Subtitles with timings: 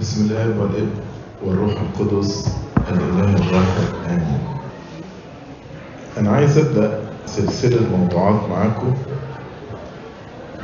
[0.00, 0.90] بسم الله والابن
[1.44, 2.48] والروح القدس
[2.90, 4.38] الاله الواحد امين
[6.18, 8.94] أنا عايز أبدأ سلسلة موضوعات معاكم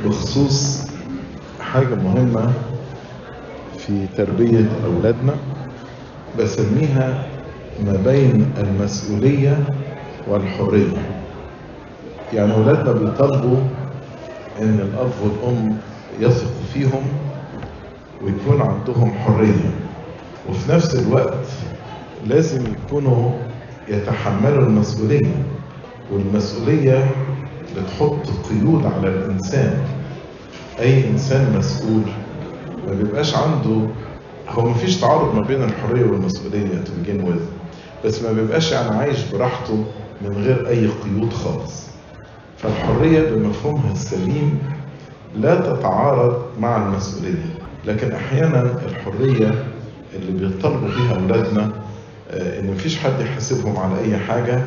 [0.05, 0.81] بخصوص
[1.61, 2.53] حاجة مهمة
[3.77, 5.35] في تربية أولادنا
[6.39, 7.27] بسميها
[7.85, 9.57] ما بين المسؤولية
[10.27, 10.97] والحرية.
[12.33, 13.57] يعني أولادنا بيطالبوا
[14.61, 15.77] إن الأب والأم
[16.19, 17.03] يثقوا فيهم
[18.23, 19.69] ويكون عندهم حرية.
[20.49, 21.45] وفي نفس الوقت
[22.27, 23.31] لازم يكونوا
[23.87, 25.35] يتحملوا المسؤولية
[26.11, 27.07] والمسؤولية
[27.77, 29.77] بتحط قيود على الإنسان.
[30.79, 32.01] أي إنسان مسؤول
[32.87, 33.87] ما بيبقاش عنده
[34.49, 37.41] هو ما فيش تعارض ما بين الحرية والمسؤولية to begin with
[38.05, 39.83] بس ما بيبقاش يعني عايش براحته
[40.21, 41.85] من غير أي قيود خالص.
[42.57, 44.59] فالحرية بمفهومها السليم
[45.39, 47.45] لا تتعارض مع المسؤولية.
[47.87, 49.65] لكن أحيانا الحرية
[50.15, 51.71] اللي بيطالبوا بيها أولادنا
[52.31, 54.61] آه، إن مفيش حد يحاسبهم على أي حاجة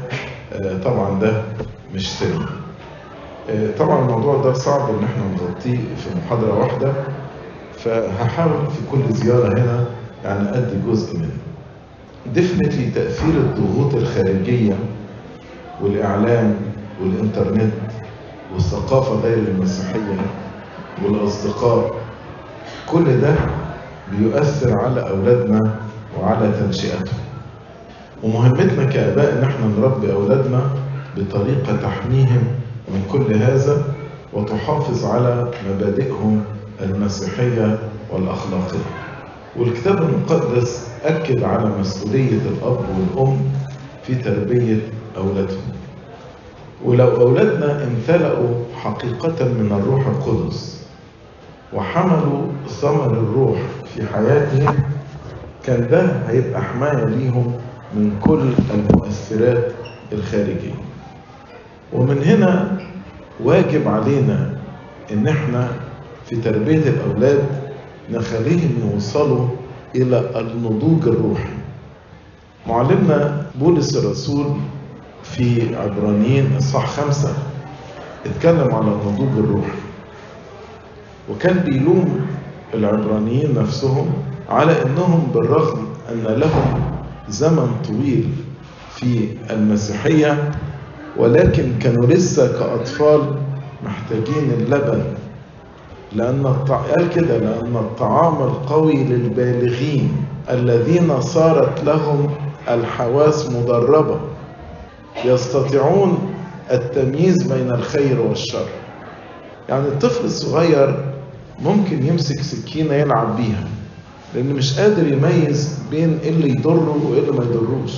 [0.53, 1.43] آه، طبعا ده
[1.95, 2.47] مش سليم
[3.51, 6.93] آه، طبعا الموضوع ده صعب إن إحنا نغطيه في محاضرة واحدة
[7.79, 9.85] فهحاول في كل زيارة هنا
[10.25, 11.31] يعني أدي جزء منه.
[12.35, 14.75] ديفنتلي تأثير الضغوط الخارجية
[15.83, 16.57] والإعلام
[17.03, 17.73] والإنترنت
[18.55, 20.17] والثقافة غير المسيحية
[21.05, 21.95] والأصدقاء
[22.93, 23.35] كل ده
[24.13, 25.75] بيؤثر على أولادنا
[26.21, 27.19] وعلى تنشئتهم.
[28.23, 30.61] ومهمتنا كآباء ان إحنا نربي أولادنا
[31.17, 32.43] بطريقة تحميهم
[32.89, 33.83] من كل هذا
[34.33, 36.45] وتحافظ على مبادئهم
[36.83, 37.79] المسيحية
[38.13, 38.85] والأخلاقية.
[39.57, 42.79] والكتاب المقدس أكد على مسؤولية الأب
[43.17, 43.37] والأم
[44.03, 44.79] في تربية
[45.17, 45.73] أولادهم.
[46.85, 50.78] ولو أولادنا امتلأوا حقيقة من الروح القدس
[51.73, 53.59] وحملوا ثمر الروح
[53.95, 54.75] في حياتهم
[55.65, 57.53] كان ده هيبقى حماية ليهم
[57.95, 59.73] من كل المؤثرات
[60.13, 60.75] الخارجية.
[61.93, 62.79] ومن هنا
[63.45, 64.51] واجب علينا
[65.13, 65.69] إن إحنا
[66.27, 67.45] في تربية الأولاد
[68.11, 69.49] نخليهم يوصلوا
[69.97, 71.49] إلى النضوج الروحي.
[72.69, 74.47] معلمنا بولس الرسول
[75.23, 77.33] في عبرانيين اصحاح خمسة
[78.27, 79.78] اتكلم على النضوج الروحي.
[81.31, 82.21] وكان بيلوم
[82.75, 84.11] العبرانيين نفسهم
[84.49, 86.81] على إنهم بالرغم أن لهم
[87.29, 88.29] زمن طويل
[88.95, 90.51] في المسيحية
[91.17, 93.21] ولكن كانوا لسه كأطفال
[93.85, 95.03] محتاجين اللبن
[96.13, 96.77] لأن الطع...
[96.77, 100.17] قال كده لأن الطعام القوي للبالغين
[100.51, 102.31] الذين صارت لهم
[102.69, 104.21] الحواس مدربة.
[105.25, 106.19] يستطيعون
[106.71, 108.67] التمييز بين الخير والشر.
[109.69, 111.05] يعني الطفل الصغير
[111.65, 113.65] ممكن يمسك سكينة يلعب بيها
[114.35, 117.93] لأن مش قادر يميز بين إيه اللي يضره وإيه اللي ما يضروش.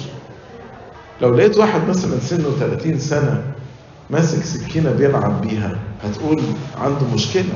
[1.22, 3.43] لو لقيت واحد مثلا سنه 30 سنة
[4.10, 6.41] ماسك سكينة بيلعب بيها هتقول
[6.78, 7.53] عنده مشكلة.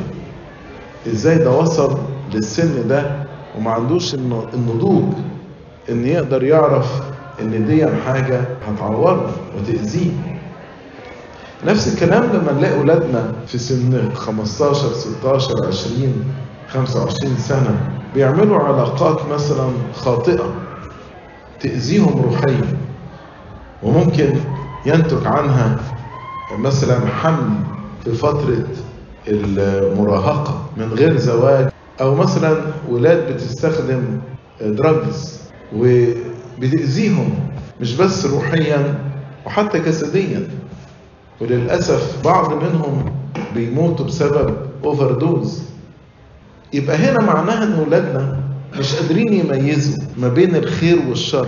[1.07, 1.99] إزاي ده وصل
[2.35, 3.25] للسن ده
[3.59, 4.15] وما عندوش
[4.55, 5.05] النضوج
[5.91, 7.03] إن يقدر يعرف
[7.41, 10.11] إن دي حاجة هتعوره وتأذيه؟
[11.67, 16.25] نفس الكلام لما نلاقي أولادنا في سن 15 16 20
[16.69, 20.55] 25 سنة بيعملوا علاقات مثلا خاطئة
[21.61, 22.79] تأذيهم روحيا
[23.83, 24.35] وممكن
[24.87, 25.77] ينتج عنها
[26.59, 27.51] مثلا حمل
[28.05, 28.65] في فترة
[29.29, 31.69] المراهقة من غير زواج
[32.01, 32.57] أو مثلا
[32.89, 34.03] ولاد بتستخدم
[34.61, 35.41] دراجز
[35.77, 37.35] وبتأذيهم
[37.81, 38.95] مش بس روحيا
[39.47, 40.49] وحتى جسديا.
[41.41, 43.13] وللأسف بعض منهم
[43.55, 45.63] بيموتوا بسبب overdose
[46.73, 48.41] يبقى هنا معناها ان ولادنا
[48.79, 51.47] مش قادرين يميزوا ما بين الخير والشر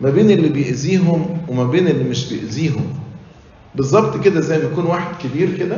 [0.00, 2.84] ما بين اللي بيأذيهم وما بين اللي مش بيأذيهم.
[3.74, 5.76] بالظبط كده زي ما يكون واحد كبير كده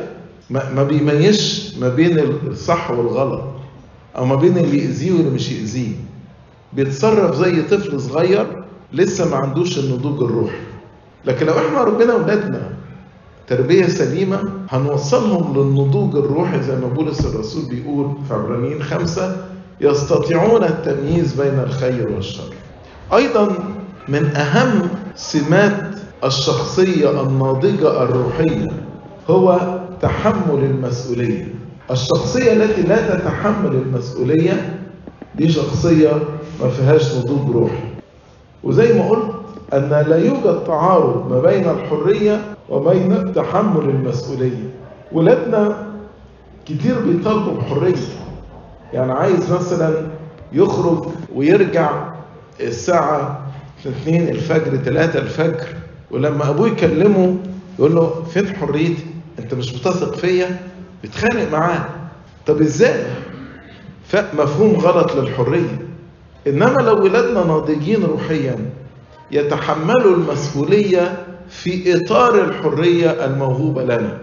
[0.50, 3.42] ما بيميزش ما بين الصح والغلط
[4.16, 5.92] أو ما بين اللي يأذيه واللي مش يأذيه.
[6.72, 10.56] بيتصرف زي طفل صغير لسه ما عندوش النضوج الروحي.
[11.24, 12.70] لكن لو إحنا ربنا ولادنا
[13.48, 14.38] تربية سليمة
[14.70, 19.36] هنوصلهم للنضوج الروحي زي ما بولس الرسول بيقول في عبرانيين خمسة
[19.80, 22.44] يستطيعون التمييز بين الخير والشر.
[23.14, 23.48] أيضا
[24.08, 24.82] من أهم
[25.16, 25.80] سمات
[26.24, 28.68] الشخصية الناضجة الروحية
[29.30, 29.60] هو
[30.02, 31.54] تحمل المسؤولية.
[31.90, 34.78] الشخصية التي لا تتحمل المسؤولية
[35.34, 36.10] دي شخصية
[36.62, 37.84] ما فيهاش نضوج روحي.
[38.64, 39.30] وزي ما قلت
[39.72, 44.70] أن لا يوجد تعارض ما بين الحرية وبين تحمل المسؤولية.
[45.12, 45.86] ولادنا
[46.66, 47.94] كتير بيطالبوا بحرية.
[48.92, 50.06] يعني عايز مثلا
[50.52, 51.90] يخرج ويرجع
[52.60, 53.46] الساعة
[53.86, 55.66] 2 الفجر 3 الفجر
[56.10, 57.36] ولما أبوه يكلمه
[57.78, 59.06] يقول له فين حريتي؟
[59.38, 60.60] أنت مش بتثق فيا؟
[61.02, 61.84] بيتخانق معاه.
[62.46, 63.04] طب إزاي؟
[64.06, 65.86] فمفهوم غلط للحرية.
[66.46, 68.56] إنما لو ولادنا ناضجين روحيا
[69.30, 74.18] يتحملوا المسؤولية في إطار الحرية الموهوبة لنا.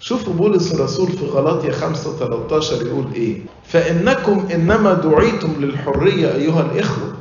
[0.00, 7.12] شوفوا بولس الرسول في غلاطيا 5 13 يقول إيه؟ فإنكم إنما دعيتم للحرية أيها الإخوة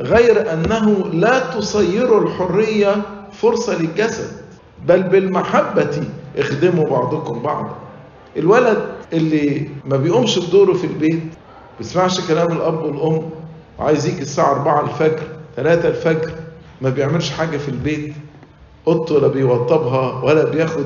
[0.00, 3.02] غير أنه لا تصيروا الحرية
[3.32, 4.30] فرصة للجسد
[4.88, 6.02] بل بالمحبة
[6.38, 7.76] اخدموا بعضكم بعضا.
[8.36, 8.78] الولد
[9.12, 11.22] اللي ما بيقومش بدوره في البيت
[11.78, 13.30] بيسمعش كلام الأب والأم
[13.78, 15.22] وعايز يجي الساعة 4 الفجر
[15.56, 16.30] 3 الفجر
[16.82, 18.14] ما بيعملش حاجة في البيت
[18.86, 20.84] اوضته لا بيوضبها ولا بياخد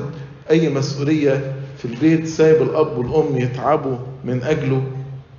[0.51, 4.81] أي مسؤولية في البيت سايب الأب والأم يتعبوا من أجله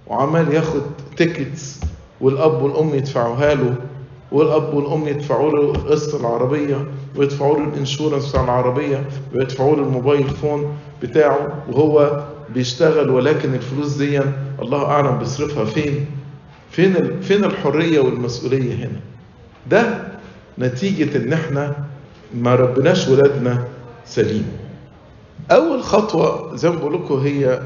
[0.06, 0.82] وعمال ياخد
[1.17, 1.81] تيكتس
[2.20, 3.75] والأب والأم يدفعوها له
[4.32, 6.87] والأب والأم يدفعوا له قسط العربية
[7.17, 9.05] ويدفعوا له الإنشورنس بتاع العربية
[9.35, 12.25] ويدفعوا له الموبايل فون بتاعه وهو
[12.55, 14.20] بيشتغل ولكن الفلوس دي
[14.62, 16.06] الله أعلم بيصرفها فين.
[16.70, 19.00] فين فين الحرية والمسؤولية هنا؟
[19.70, 19.99] ده
[20.58, 21.85] نتيجة إن إحنا
[22.36, 23.64] ما ربناش ولادنا
[24.06, 24.46] سليم
[25.50, 27.60] أول خطوة زي ما بقول لكم هي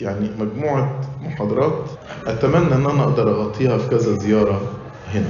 [0.00, 1.78] يعني مجموعة محاضرات
[2.26, 4.60] أتمنى إن أنا أقدر أغطيها في كذا زيارة
[5.14, 5.28] هنا.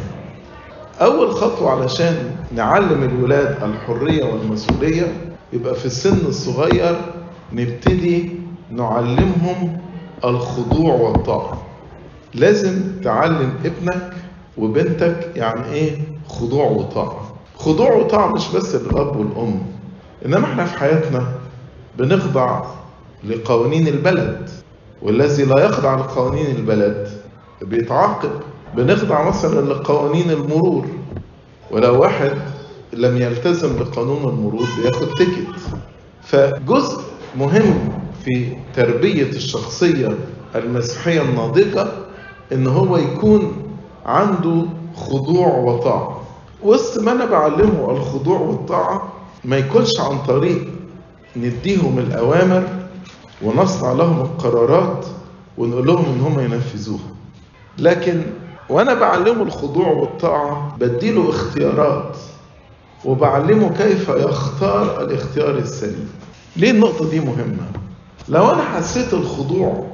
[1.01, 5.13] أول خطوة علشان نعلم الولاد الحرية والمسؤولية
[5.53, 6.97] يبقى في السن الصغير
[7.53, 8.31] نبتدي
[8.71, 9.79] نعلمهم
[10.25, 11.63] الخضوع والطاعة.
[12.35, 14.13] لازم تعلم ابنك
[14.59, 15.99] وبنتك يعني إيه
[16.29, 17.36] خضوع وطاعة.
[17.67, 19.63] خضوع وطاعة مش بس للأب والأم
[20.27, 21.27] إنما إحنا في حياتنا
[21.99, 22.63] بنخضع
[23.25, 24.51] لقوانين البلد
[25.03, 27.09] والذي لا يخضع لقوانين البلد
[27.63, 28.31] بيتعاقب
[28.77, 30.87] بنخضع مثلا لقوانين المرور
[31.71, 32.33] ولو واحد
[32.93, 35.61] لم يلتزم بقانون المرور بياخد تيكت
[36.23, 37.01] فجزء
[37.39, 37.93] مهم
[38.25, 40.15] في تربية الشخصية
[40.55, 41.87] المسيحية الناضجة
[42.53, 43.53] إن هو يكون
[44.07, 44.63] عنده
[44.97, 46.16] خضوع وطاعة
[46.63, 49.13] وسط ما أنا بعلمه الخضوع والطاعة
[49.45, 50.69] ما يكونش عن طريق
[51.37, 52.63] نديهم الأوامر
[53.43, 55.07] ونصنع لهم القرارات
[55.59, 57.15] ونقول لهم إن هم ينفذوها.
[57.79, 58.23] لكن
[58.69, 62.17] وأنا بعلمه الخضوع والطاعة بديله اختيارات
[63.05, 66.11] وبعلمه كيف يختار الاختيار السليم.
[66.57, 67.67] ليه النقطة دي مهمة؟
[68.29, 69.87] لو أنا حسيت الخضوع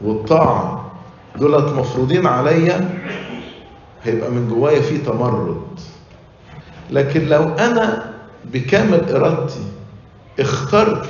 [0.00, 0.90] والطاعة
[1.38, 2.98] دولت مفروضين عليا
[4.04, 5.62] هيبقى من جوايا في تمرد.
[6.92, 8.12] لكن لو أنا
[8.52, 9.60] بكامل إرادتي
[10.40, 11.06] اخترت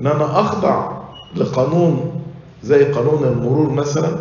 [0.00, 0.92] إن أنا أخضع
[1.36, 2.22] لقانون
[2.62, 4.16] زي قانون المرور مثلا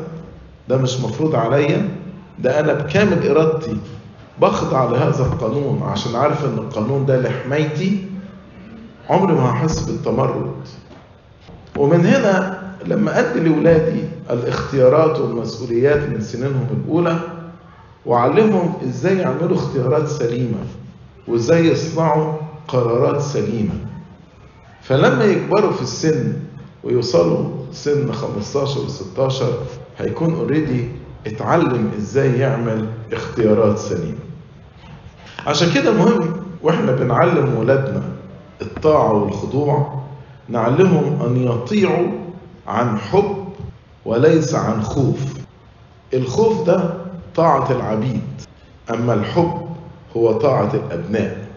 [0.70, 1.90] ده مش مفروض عليا
[2.40, 3.78] ده أنا بكامل إرادتي
[4.42, 8.06] بخضع لهذا القانون عشان عارف إن القانون ده لحمايتي
[9.10, 10.52] عمري ما هحس بالتمرد.
[11.78, 17.20] ومن هنا لما أدي لاولادي الاختيارات والمسؤوليات من سنينهم الأولى
[18.08, 20.58] واعلمهم إزاي يعملوا اختيارات سليمة
[21.28, 22.34] وازاي يصنعوا
[22.68, 23.74] قرارات سليمة.
[24.82, 26.34] فلما يكبروا في السن
[26.84, 29.54] ويوصلوا سن 15 و 16
[29.98, 30.88] هيكون اوريدي
[31.28, 34.18] اتعلم إزاي يعمل اختيارات سليمة.
[35.48, 38.04] عشان كده مهم وإحنا بنعلم ولادنا
[38.62, 40.02] الطاعة والخضوع
[40.50, 42.08] نعلمهم أن يطيعوا
[42.68, 43.38] عن حب
[44.06, 45.20] وليس عن خوف.
[46.14, 47.07] الخوف ده
[47.38, 48.22] طاعة العبيد
[48.90, 49.68] أما الحب
[50.18, 51.48] هو طاعة الأبناء.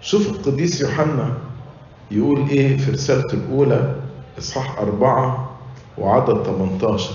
[0.00, 1.34] شوف القديس يوحنا
[2.10, 3.94] يقول إيه في رسالته الأولى
[4.38, 5.50] إصحاح أربعة
[5.98, 7.10] وعدد 18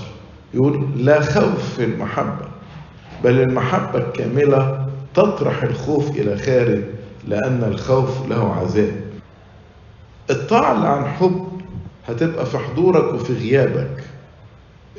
[0.54, 2.46] يقول لا خوف في المحبة
[3.24, 6.82] بل المحبة الكاملة تطرح الخوف إلى خارج
[7.28, 9.00] لأن الخوف له عذاب.
[10.30, 11.46] الطاعة اللي عن حب
[12.08, 14.04] هتبقى في حضورك وفي غيابك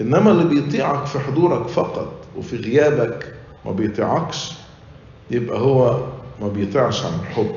[0.02, 3.34] إنما اللي بيطيعك في حضورك فقط وفي غيابك
[3.66, 4.54] ما بيطيعكش
[5.32, 6.00] يبقى هو
[6.42, 7.52] ما بيطيعش عن حب.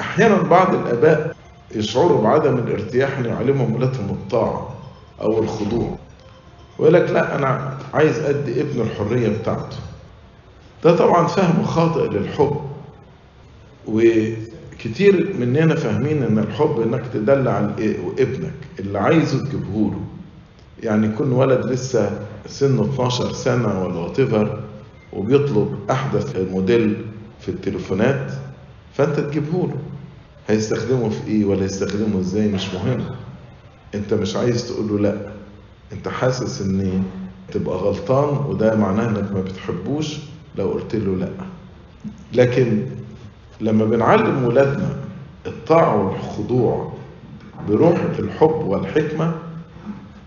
[0.00, 1.36] أحيانا بعض الآباء
[1.74, 4.74] يشعروا بعدم الارتياح ان يعلمهم ولادهم الطاعة
[5.22, 5.96] أو الخضوع
[6.78, 9.76] ويقول لك لا أنا عايز أدي ابن الحرية بتاعته.
[10.84, 12.56] ده طبعا فهم خاطئ للحب.
[13.88, 17.58] وكتير مننا فاهمين إن الحب إنك تدلع
[18.18, 20.00] ابنك اللي عايزه تجيبه له
[20.84, 22.10] يعني يكون ولد لسه
[22.46, 24.20] سنه 12 سنة ولا وات
[25.12, 27.04] وبيطلب أحدث موديل
[27.40, 28.32] في التليفونات
[28.94, 29.76] فأنت تجيبه له
[30.48, 33.04] هيستخدمه في إيه ولا يستخدمه إزاي مش مهم.
[33.94, 35.16] أنت مش عايز تقول له لأ.
[35.92, 37.02] أنت حاسس إن
[37.52, 40.16] تبقى غلطان وده معناه إنك ما بتحبوش
[40.58, 41.28] لو قلت له لأ.
[42.32, 42.86] لكن
[43.60, 44.96] لما بنعلم ولادنا
[45.46, 46.92] الطاعة والخضوع
[47.68, 49.34] بروح الحب والحكمة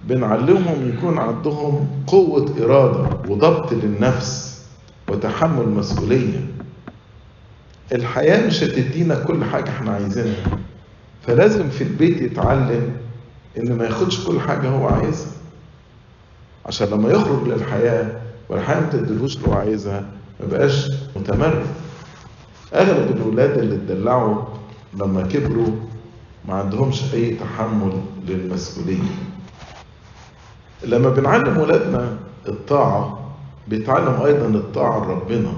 [0.08, 4.62] بنعلمهم يكون عندهم قوة إرادة وضبط للنفس
[5.10, 6.48] وتحمل مسؤولية.
[7.92, 10.58] الحياة مش هتدينا كل حاجة إحنا عايزينها
[11.28, 12.92] فلازم في البيت يتعلم
[13.58, 15.32] إن ما ياخدش كل حاجة هو عايزها.
[16.66, 20.06] عشان لما يخرج للحياة والحياة ما تديلوش اللي هو عايزها
[20.40, 21.66] ما بقاش متمرد
[22.74, 24.44] أغلب الولاد اللي اتدلعوا
[25.00, 25.72] لما كبروا
[26.48, 29.04] ما عندهمش أي تحمل للمسؤولية.
[30.86, 32.18] لما بنعلم ولادنا
[32.48, 33.20] الطاعة
[33.68, 35.54] بيتعلم أيضا الطاعة لربنا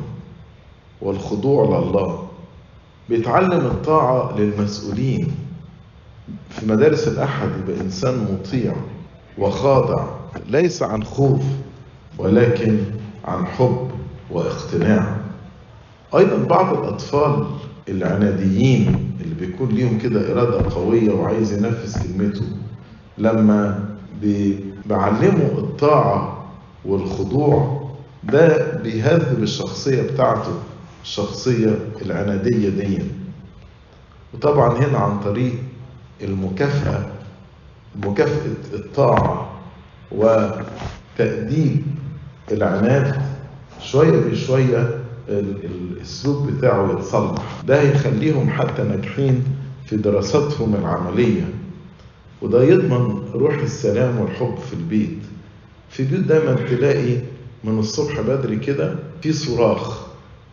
[1.01, 2.27] والخضوع لله.
[3.09, 5.31] بيتعلم الطاعة للمسؤولين.
[6.49, 8.73] في مدارس الأحد يبقى إنسان مطيع
[9.37, 10.05] وخاضع
[10.49, 11.41] ليس عن خوف
[12.17, 12.77] ولكن
[13.25, 13.87] عن حب
[14.31, 15.17] واقتناع.
[16.15, 17.45] أيضا بعض الأطفال
[17.89, 22.45] العناديين اللي بيكون ليهم كده إرادة قوية وعايز ينفذ كلمته
[23.17, 23.85] لما
[24.85, 26.45] بعلمه الطاعة
[26.85, 27.89] والخضوع.
[28.23, 30.51] ده بيهذب الشخصية بتاعته
[31.03, 32.99] الشخصية العنادية دي.
[34.33, 35.53] وطبعا هنا عن طريق
[36.21, 37.05] المكافأة
[38.05, 39.49] مكافأة الطاعة
[40.11, 41.81] وتأديب
[42.51, 43.21] العناد.
[43.81, 47.43] شوية بشوية الأسلوب بتاعه يتصلح.
[47.67, 49.43] ده هيخليهم حتى ناجحين
[49.85, 51.43] في دراستهم العملية.
[52.41, 55.17] وده يضمن روح السلام والحب في البيت.
[55.89, 57.17] في بيوت دايما تلاقي
[57.63, 60.07] من الصبح بدري كده في صراخ.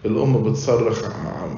[0.04, 1.02] الأم بتصرخ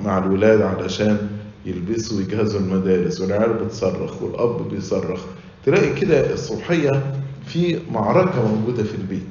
[0.04, 1.28] مع الولاد علشان
[1.66, 5.20] يلبسوا ويجهزوا المدارس والعيال بتصرخ والأب بيصرخ.
[5.66, 7.14] تلاقي كده الصبحية
[7.46, 9.22] في معركة موجودة في البيت.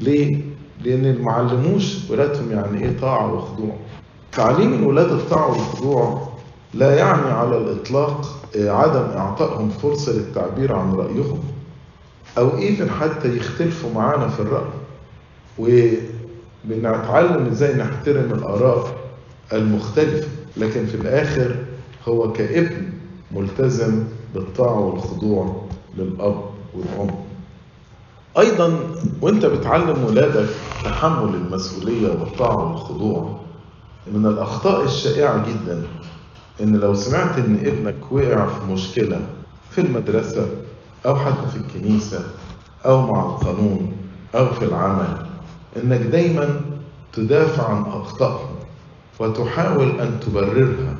[0.00, 0.40] ليه؟
[0.84, 3.76] لأن المعلموش ولادهم يعني إيه؟ طاعة وخضوع.
[4.32, 6.28] تعليم الولاد الطاعة والخضوع
[6.74, 11.40] لا يعني على الإطلاق عدم إعطائهم فرصة للتعبير عن رأيهم
[12.38, 14.70] أو إيفن حتى يختلفوا معانا في الرأي.
[15.58, 18.96] وبنتعلم إزاي نحترم الآراء
[19.52, 21.56] المختلفة لكن في الآخر
[22.08, 22.90] هو كابن
[23.32, 25.62] ملتزم بالطاعة والخضوع
[25.98, 26.40] للأب
[26.74, 27.14] والأم.
[28.38, 28.78] أيضا
[29.20, 30.48] وأنت بتعلم ولادك
[30.84, 33.40] تحمل المسؤولية والطاعة والخضوع.
[34.12, 35.82] من الأخطاء الشائعة جدا
[36.62, 39.20] إن لو سمعت إن ابنك وقع في مشكلة
[39.70, 40.46] في المدرسة
[41.06, 42.24] أو حتى في الكنيسة
[42.86, 43.92] أو مع القانون
[44.34, 45.26] أو في العمل
[45.76, 46.60] إنك دايما
[47.12, 48.56] تدافع عن أخطائهم
[49.20, 50.96] وتحاول أن تبررها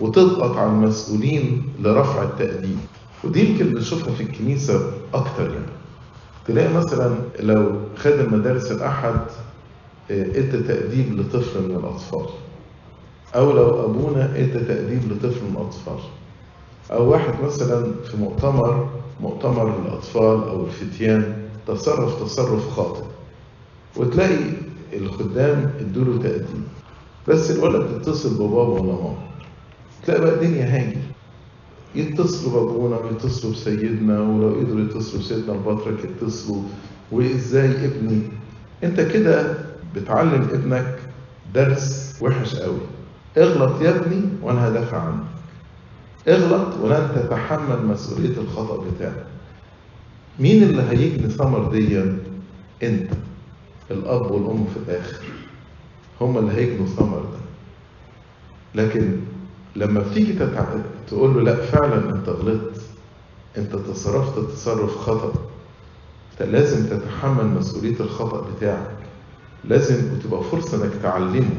[0.00, 2.78] وتضغط على المسؤولين لرفع التأديب.
[3.24, 5.72] ودي يمكن بنشوفها في الكنيسة أكتر يعني.
[6.46, 9.20] تلاقي مثلا لو خادم مدارس الأحد
[10.10, 12.26] إدى تأديب لطفل من الأطفال.
[13.34, 15.98] أو لو أبونا إدى تأديب لطفل من الأطفال.
[16.92, 18.88] أو واحد مثلا في مؤتمر
[19.20, 23.04] مؤتمر للأطفال أو الفتيان تصرف تصرف خاطئ.
[23.96, 24.38] وتلاقي
[24.92, 26.64] الخدام ادوله تأديب.
[27.28, 29.14] بس الولد يتصل ببابا ولا ماما.
[30.06, 30.96] تلاقي بقى الدنيا هاجر
[31.94, 36.62] يتصلوا بابونا ويتصلوا بسيدنا ولو قدروا يتصلوا بسيدنا البطرك يتصلوا.
[37.12, 38.22] وإزاي ابني؟
[38.84, 39.58] أنت كده
[39.94, 40.98] بتعلم ابنك
[41.54, 42.78] درس وحش قوي.
[43.36, 45.24] اغلط يا ابني وأنا هدافع عنك
[46.28, 49.26] اغلط ولن تتحمل مسؤولية الخطأ بتاعك.
[50.38, 52.18] مين اللي هيجني ثمر ديا؟
[52.82, 53.10] انت.
[53.90, 55.24] الأب والأم في الآخر.
[56.20, 57.38] هم اللي هيجنوا ثمر ده.
[58.82, 59.20] لكن
[59.76, 60.64] لما بتيجي تتع...
[61.08, 62.80] تقول له لا فعلا انت غلطت.
[63.58, 65.32] انت تصرفت تصرف خطأ.
[66.32, 68.96] انت لازم تتحمل مسؤولية الخطأ بتاعك.
[69.64, 71.50] لازم وتبقى فرصة انك تعلمه.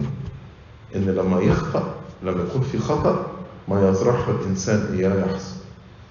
[0.95, 3.27] إن لما يخطأ لما يكون في خطأ
[3.67, 5.55] ما يزرعه الإنسان اياه يحصل.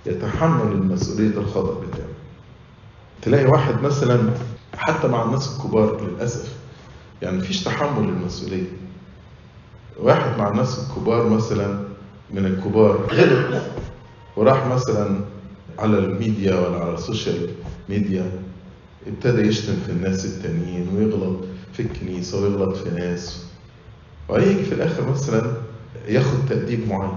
[0.06, 2.08] يتحمل المسؤولية الخطأ بتاعه.
[3.22, 4.30] تلاقي واحد مثلا
[4.76, 6.52] حتى مع الناس الكبار للأسف
[7.22, 8.66] يعني مفيش تحمل للمسؤولية
[10.00, 11.78] واحد مع الناس الكبار مثلا
[12.30, 13.62] من الكبار غلط
[14.36, 15.20] وراح مثلا
[15.78, 17.48] على الميديا ولا على ال social
[17.88, 18.30] media
[19.06, 21.36] ابتدى يشتم في الناس التانيين ويغلط
[21.72, 23.44] في الكنيسة ويغلط في ناس.
[24.28, 25.52] ويجي في الآخر مثلا
[26.08, 27.16] ياخد تأديب معين.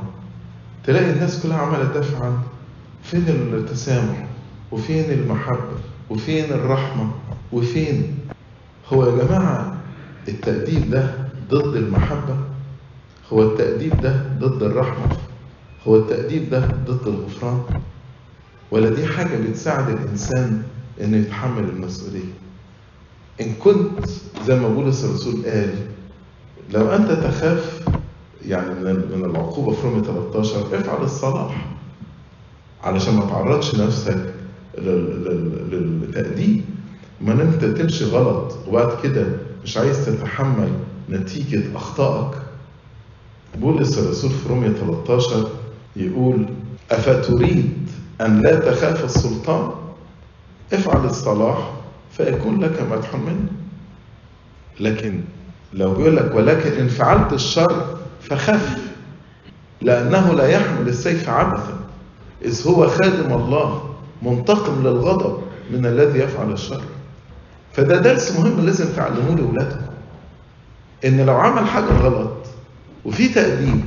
[0.84, 2.44] تلاقي الناس كلها عمالة تدافع عنه
[3.04, 4.28] فين التسامح
[4.72, 5.78] وفين المحبة
[6.10, 7.12] وفين الرحمة
[7.52, 8.18] وفين.
[8.94, 9.78] هو يا جماعة
[10.28, 11.14] التأديب ده
[11.50, 12.38] ضد المحبة؟
[13.34, 15.18] هو التأديب ده ضد الرحمة؟
[15.88, 17.62] هو التأديب ده ضد الغفران؟
[18.72, 20.64] ولا دي حاجة بتساعد الإنسان
[21.02, 22.34] إنه يتحمل المسؤولية؟
[23.42, 24.06] إن كنت
[24.46, 25.76] زي ما بولس الرسول قال
[26.74, 27.82] لو أنت تخاف
[28.46, 31.66] يعني من العقوبة في رومية 13 افعل الصلاح.
[32.84, 34.34] علشان ما تعرضش نفسك
[34.78, 36.62] لل- لل- للتأديب.
[37.22, 39.26] ما أنت تمشي غلط وبعد كده
[39.64, 40.70] مش عايز تتحمل
[41.10, 42.38] نتيجة أخطائك.
[43.58, 45.48] بولس الرسول في رومية 13
[45.96, 46.46] يقول
[46.92, 47.74] أفتريد
[48.22, 49.72] أن لا تخاف السلطان؟
[50.74, 51.72] افعل الصلاح
[52.12, 53.48] فيكون لك مدح منه.
[54.80, 55.22] لكن
[55.74, 58.78] لو بيقول لك ولكن إن فعلت الشر فخف
[59.82, 61.80] لأنه لا يحمل السيف عبثا
[62.46, 63.84] إذ هو خادم الله
[64.22, 66.82] منتقم للغضب من الذي يفعل الشر.
[67.74, 69.82] فده درس مهم لازم تعلموه لأولادكم
[71.06, 72.32] إن لو عمل حاجة غلط
[73.06, 73.82] وفي تأديب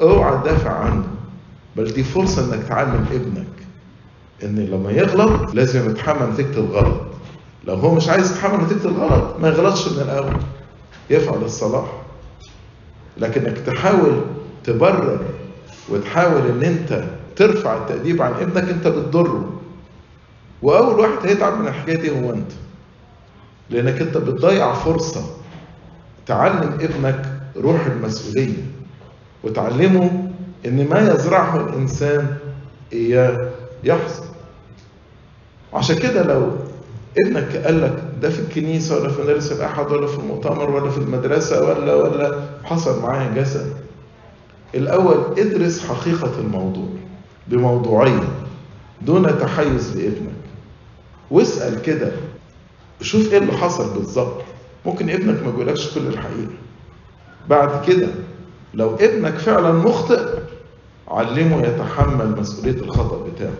[0.00, 1.04] أوعى تدافع عنه
[1.76, 3.46] بل دي فرصة إنك تعلم ابنك
[4.42, 7.00] إن لما يغلط لازم يتحمل نتيجة الغلط.
[7.64, 10.36] لو هو مش عايز يتحمل نتيجة الغلط ما يغلطش من الأول.
[11.10, 11.86] يفعل الصلاح
[13.16, 14.20] لكنك تحاول
[14.64, 15.20] تبرر
[15.88, 17.04] وتحاول إن أنت
[17.36, 19.52] ترفع التأديب عن ابنك أنت بتضره.
[20.62, 22.52] وأول واحد هيتعب من الحكاية دي هو أنت.
[23.70, 25.22] لأنك أنت بتضيع فرصة
[26.26, 28.62] تعلم ابنك روح المسؤولية
[29.44, 30.30] وتعلمه
[30.66, 32.36] إن ما يزرعه الإنسان
[32.92, 33.50] إياه
[33.84, 34.24] يحصل.
[35.74, 36.50] عشان كده لو
[37.18, 40.98] ابنك قال لك ده في الكنيسة ولا في مدارس الأحد ولا في المؤتمر ولا في
[40.98, 43.72] المدرسة ولا ولا حصل معاه جسد.
[44.74, 46.88] الأول ادرس حقيقة الموضوع
[47.48, 48.28] بموضوعيه
[49.02, 50.32] دون تحيز لابنك.
[51.30, 52.12] واسأل كده.
[53.00, 54.42] شوف إيه اللي حصل بالظبط.
[54.86, 56.52] ممكن ابنك ما بيقولكش كل الحقيقة.
[57.48, 58.08] بعد كده
[58.74, 60.28] لو ابنك فعلا مخطئ
[61.08, 63.52] علمه يتحمل مسؤولية الخطأ بتاعه.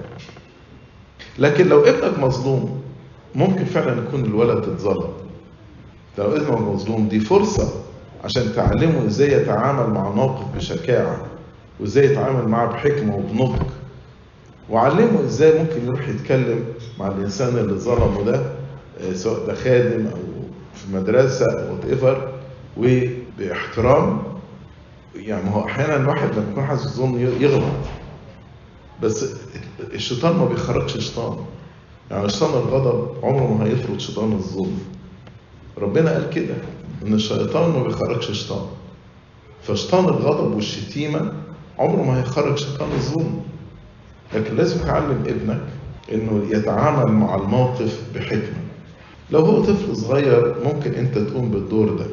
[1.38, 2.77] لكن لو ابنك مظلوم
[3.34, 5.12] ممكن فعلا يكون الولد اتظلم.
[6.18, 7.68] لو ابنك مظلوم دي فرصة
[8.24, 11.20] عشان تعلمه إزاي يتعامل مع موقف بشجاعة
[11.80, 13.62] وإزاي يتعامل معاه بحكمة وبنضج.
[14.70, 16.64] وعلمه إزاي ممكن يروح يتكلم
[16.98, 18.42] مع الإنسان اللي ظلمه ده
[19.00, 20.18] آه، سواء ده خادم أو
[20.74, 22.32] في مدرسة أو وات ايفر
[22.76, 24.22] وباحترام.
[25.16, 27.62] يعني ما هو أحيانا الواحد لما يكون حاسس ظلم يغلط
[29.02, 29.34] بس
[29.94, 31.36] الشيطان ما بيخرجش شيطان.
[32.10, 34.78] يعني شيطان الغضب عمره ما هيطرد شيطان الظلم.
[35.78, 36.54] ربنا قال كده
[37.06, 38.66] إن الشيطان ما بيخرجش شيطان.
[39.62, 41.32] فشيطان الغضب والشتيمة
[41.78, 43.40] عمره ما هيخرج شيطان الظلم.
[44.34, 45.60] لكن لازم تعلم ابنك
[46.12, 48.58] إنه يتعامل مع الموقف بحكمة.
[49.30, 52.06] لو هو طفل صغير ممكن أنت تقوم بالدور ده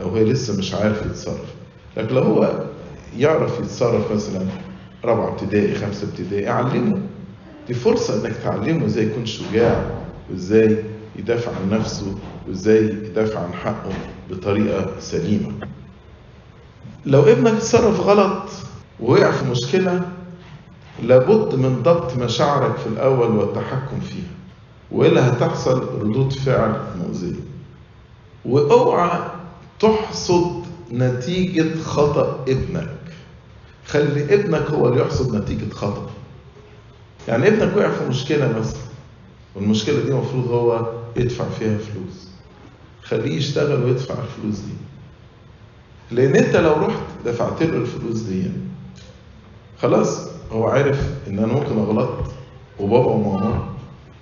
[0.00, 1.54] لو هو لسه مش عارف يتصرف.
[1.96, 2.64] لكن لو هو
[3.16, 4.46] يعرف يتصرف مثلا
[5.04, 7.00] رابعة ابتدائي خمسة ابتدائي علمه.
[7.68, 9.90] دي فرصة إنك تعلمه إزاي يكون شجاع
[10.30, 10.84] وازاي
[11.16, 12.14] يدافع عن نفسه
[12.48, 13.92] وازاي يدافع عن حقه
[14.30, 15.52] بطريقة سليمة.
[17.06, 18.42] لو ابنك اتصرف غلط
[19.00, 20.00] ووقع في مشكلة
[21.02, 24.30] لابد من ضبط مشاعرك في الأول والتحكم فيها
[24.90, 27.40] وإلا هتحصل ردود فعل مؤذية.
[28.44, 29.20] وأوعى
[29.80, 32.88] تحصد نتيجة خطأ ابنك.
[33.86, 36.10] خلي ابنك هو اللي يحصد نتيجة خطأ.
[37.28, 38.80] يعني ابنك وقع في مشكلة مثلا
[39.54, 42.28] والمشكلة دي المفروض هو يدفع فيها فلوس.
[43.02, 44.72] خليه يشتغل ويدفع الفلوس دي.
[46.10, 48.50] لأن أنت لو رحت دفعت له الفلوس دي
[49.82, 52.10] خلاص هو عارف إن أنا ممكن أغلط
[52.80, 53.68] وبابا وماما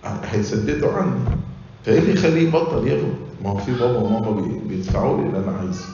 [0.05, 1.21] هيسددوا عني.
[1.85, 3.15] فإيه اللي يخليه يبطل يغلط؟
[3.45, 5.85] ما هو في بابا وماما بي- بيدفعوا لي اللي أنا عايزه.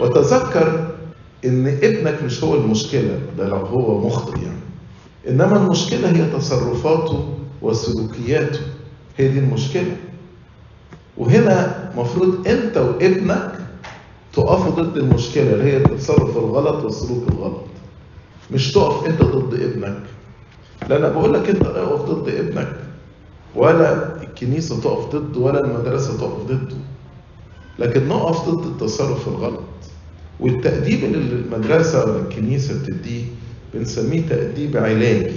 [0.00, 0.94] وتذكر
[1.44, 4.45] إن ابنك مش هو المشكلة ده لو هو مخطئ
[5.28, 7.28] إنما المشكلة هي تصرفاته
[7.62, 8.60] وسلوكياته.
[9.16, 9.96] هي دي المشكلة.
[11.16, 13.52] وهنا مفروض أنت وابنك
[14.32, 17.64] تقفوا ضد المشكلة اللي هي التصرف الغلط والسلوك الغلط.
[18.50, 20.02] مش تقف أنت ضد ابنك.
[20.88, 22.76] لا أنا بقول لك أنت اقف ضد ابنك.
[23.54, 26.76] ولا الكنيسة تقف ضده ولا المدرسة تقف ضده.
[27.78, 29.60] لكن نقف ضد التصرف الغلط.
[30.40, 33.24] والتأديب اللي المدرسة ولا الكنيسة بتديه
[33.78, 35.36] بنسميه تأديب علاجي.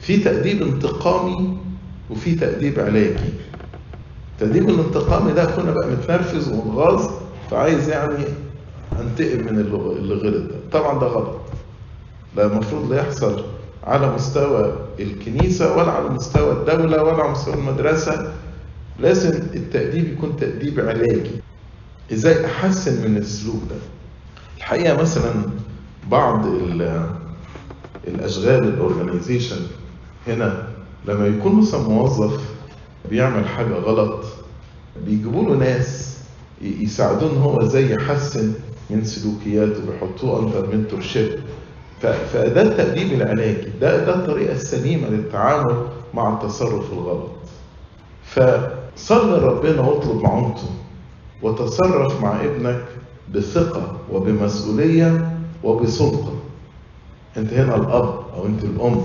[0.00, 1.56] في تأديب انتقامي
[2.10, 3.30] وفي تأديب علاجي.
[4.32, 7.10] التأديب الانتقامي ده كنا بقى متنرفز ومغاظ
[7.50, 8.24] فعايز يعني
[9.00, 10.56] أنتقم من اللي غلط ده.
[10.72, 11.40] طبعا ده غلط.
[12.36, 13.44] ده المفروض لا يحصل
[13.84, 18.32] على مستوى الكنيسة ولا على مستوى الدولة ولا على مستوى المدرسة.
[18.98, 21.30] لازم التأديب يكون تأديب علاجي.
[22.12, 23.76] إزاي أحسن من السلوك ده؟
[24.56, 25.32] الحقيقة مثلا
[26.10, 27.17] بعض ال-
[28.06, 29.60] الأشغال الاورجنايزيشن
[30.26, 30.68] هنا
[31.08, 32.40] لما يكون مثلا موظف
[33.10, 34.24] بيعمل حاجة غلط
[35.06, 36.18] بيجيبوا له ناس
[36.62, 38.52] يساعدوه إن هو إزاي يحسن
[38.90, 41.38] من سلوكياته بيحطوه under mentorship
[42.00, 45.76] فده التأديب العلاجي ده ده الطريقة السليمة للتعامل
[46.14, 47.30] مع التصرف الغلط.
[48.24, 50.68] فصلي ربنا واطلب معونته
[51.42, 52.84] وتصرف مع ابنك
[53.34, 56.32] بثقة وبمسؤولية وبسلطة
[57.38, 59.02] أنت هنا الأب أو أنت الأم.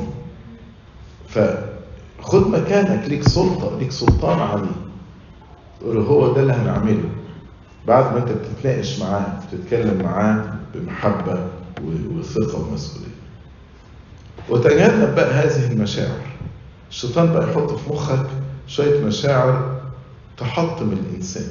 [1.28, 4.76] فخد مكانك ليك سلطة ليك سلطان عليه.
[5.80, 7.10] تقول هو ده اللي هنعمله.
[7.88, 11.48] بعد ما أنت بتتناقش معاه بتتكلم معاه بمحبة
[12.18, 13.14] وثقة ومسؤولية.
[14.50, 16.20] وتجنب بقى هذه المشاعر.
[16.90, 18.26] الشيطان بقى يحط في مخك
[18.68, 19.82] شوية مشاعر
[20.38, 21.48] تحطم الإنسان.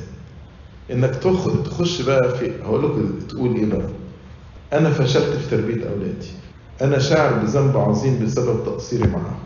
[0.90, 3.88] إنك تخ- تخش بقى في هقول لك تقول إيه بقى؟
[4.72, 6.28] أنا فشلت في تربية أولادي.
[6.80, 9.38] أنا شاعر بذنب عظيم بسبب تقصيري معهم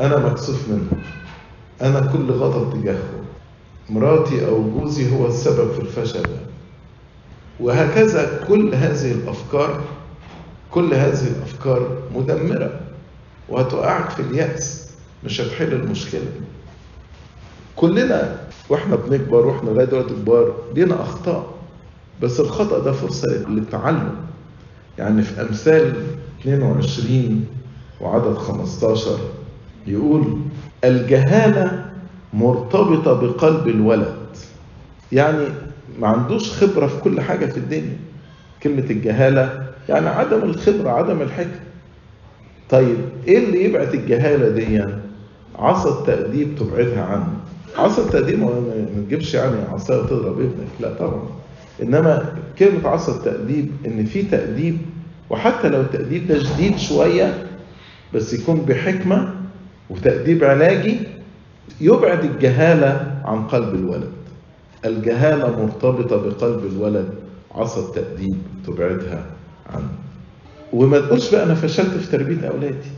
[0.00, 1.02] أنا مكسوف منهم
[1.82, 3.24] أنا كل غضب تجاههم
[3.90, 6.22] مراتي أو جوزي هو السبب في الفشل.
[6.22, 6.28] ده
[7.60, 9.80] وهكذا كل هذه الأفكار
[10.70, 12.80] كل هذه الأفكار مدمرة.
[13.48, 14.90] وهتوقعك في اليأس
[15.24, 16.26] مش هتحل المشكلة.
[17.76, 18.36] كلنا
[18.68, 21.46] وإحنا بنكبر وإحنا لغاية دلوقتي كبار لينا أخطاء.
[22.22, 24.14] بس الخطأ ده فرصة للتعلم.
[24.98, 25.94] يعني في أمثال
[26.40, 27.44] 22
[28.00, 29.18] وعدد 15
[29.86, 30.38] يقول
[30.84, 31.84] الجهالة
[32.34, 34.14] مرتبطة بقلب الولد.
[35.12, 35.44] يعني
[36.00, 37.96] ما عندوش خبرة في كل حاجة في الدنيا.
[38.62, 41.60] كلمة الجهالة يعني عدم الخبرة عدم الحكمة.
[42.70, 42.96] طيب
[43.28, 44.84] إيه اللي يبعد الجهالة دي؟
[45.58, 47.32] عصا التأديب تبعدها عنه.
[47.76, 48.50] عصا التأديب ما
[49.06, 50.68] تجيبش يعني عصاية وتضرب ابنك.
[50.80, 51.22] لا طبعا.
[51.82, 54.78] إنما كلمة عصا التأديب إن في تأديب
[55.30, 57.46] وحتى لو التأديب ده شديد شوية
[58.14, 59.34] بس يكون بحكمة
[59.90, 60.98] وتأديب علاجي
[61.80, 64.12] يبعد الجهالة عن قلب الولد.
[64.84, 67.08] الجهالة مرتبطة بقلب الولد
[67.54, 68.36] عصا التأديب
[68.66, 69.26] تبعدها
[69.74, 69.88] عنه.
[70.72, 72.88] وما تقولش بقى أنا فشلت في تربية أولادي.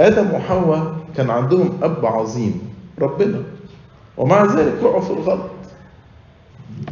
[0.00, 2.60] آدم وحواء كان عندهم أب عظيم
[2.98, 3.42] ربنا.
[4.16, 5.50] ومع ذلك وقعوا في الغلط.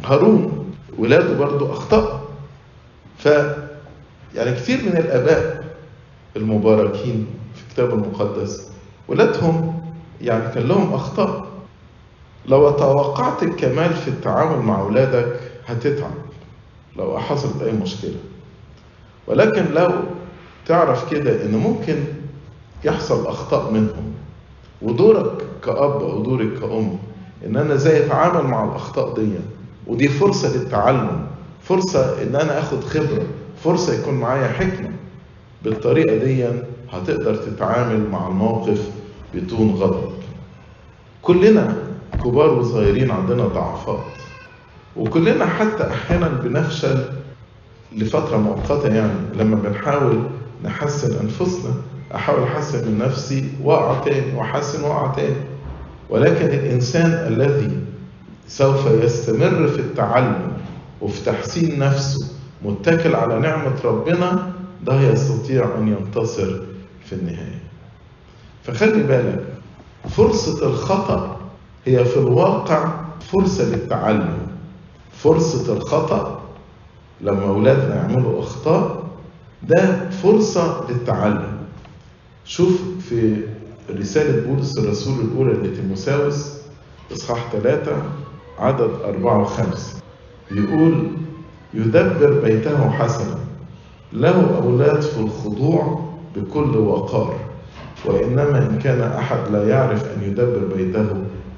[0.05, 0.65] هارون
[0.97, 2.21] ولاده برضو أخطأ
[3.17, 3.27] ف
[4.35, 5.65] يعني كثير من الآباء
[6.35, 8.67] المباركين في الكتاب المقدس
[9.07, 9.81] ولادهم
[10.21, 11.45] يعني كان لهم أخطاء.
[12.47, 16.11] لو توقعت الكمال في التعامل مع أولادك هتتعب
[16.97, 18.15] لو حصلت أي مشكلة.
[19.27, 19.89] ولكن لو
[20.65, 21.95] تعرف كده إن ممكن
[22.83, 24.13] يحصل أخطاء منهم
[24.81, 26.97] ودورك كأب أو دورك كأم
[27.45, 29.31] إن أنا إزاي أتعامل مع الأخطاء دي
[29.87, 31.27] ودي فرصة للتعلم
[31.61, 33.25] فرصة إن أنا آخد خبرة
[33.65, 34.91] فرصة يكون معايا حكمة.
[35.63, 36.45] بالطريقة دي
[36.91, 38.89] هتقدر تتعامل مع الموقف
[39.33, 40.11] بدون غضب.
[41.21, 41.75] كلنا
[42.23, 44.03] كبار وصغيرين عندنا ضعفات.
[44.95, 47.05] وكلنا حتى أحيانا بنفشل
[47.95, 49.19] لفترة مؤقتة يعني.
[49.35, 50.23] لما بنحاول
[50.63, 51.73] نحسن أنفسنا
[52.15, 55.35] أحاول أحسن من نفسي واقع تاني وأحسن واقع تاني.
[56.09, 57.79] ولكن الإنسان الذي
[58.47, 60.51] سوف يستمر في التعلم
[61.01, 64.53] وفي تحسين نفسه متكل على نعمة ربنا
[64.85, 66.59] ده يستطيع أن ينتصر
[67.05, 67.59] في النهاية.
[68.63, 69.43] فخلي بالك
[70.09, 71.37] فرصة الخطأ
[71.85, 72.93] هي في الواقع
[73.31, 74.37] فرصة للتعلم.
[75.13, 76.41] فرصة الخطأ
[77.21, 79.03] لما أولادنا يعملوا أخطاء
[79.63, 81.57] ده فرصة للتعلم.
[82.45, 83.41] شوف في
[83.89, 86.53] رسالة بولس الرسول الأولى لتيموساوس
[87.13, 88.03] إصحاح ثلاثة
[88.59, 89.95] عدد أربعة وخمسة.
[90.51, 91.07] يقول
[91.75, 93.35] يدبر بيته حسنا.
[94.13, 97.35] له أولاد في الخضوع بكل وقار
[98.05, 101.07] وإنما إن كان أحد لا يعرف أن يدبر بيته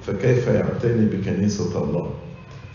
[0.01, 2.09] فكيف يعتني بكنيسة الله؟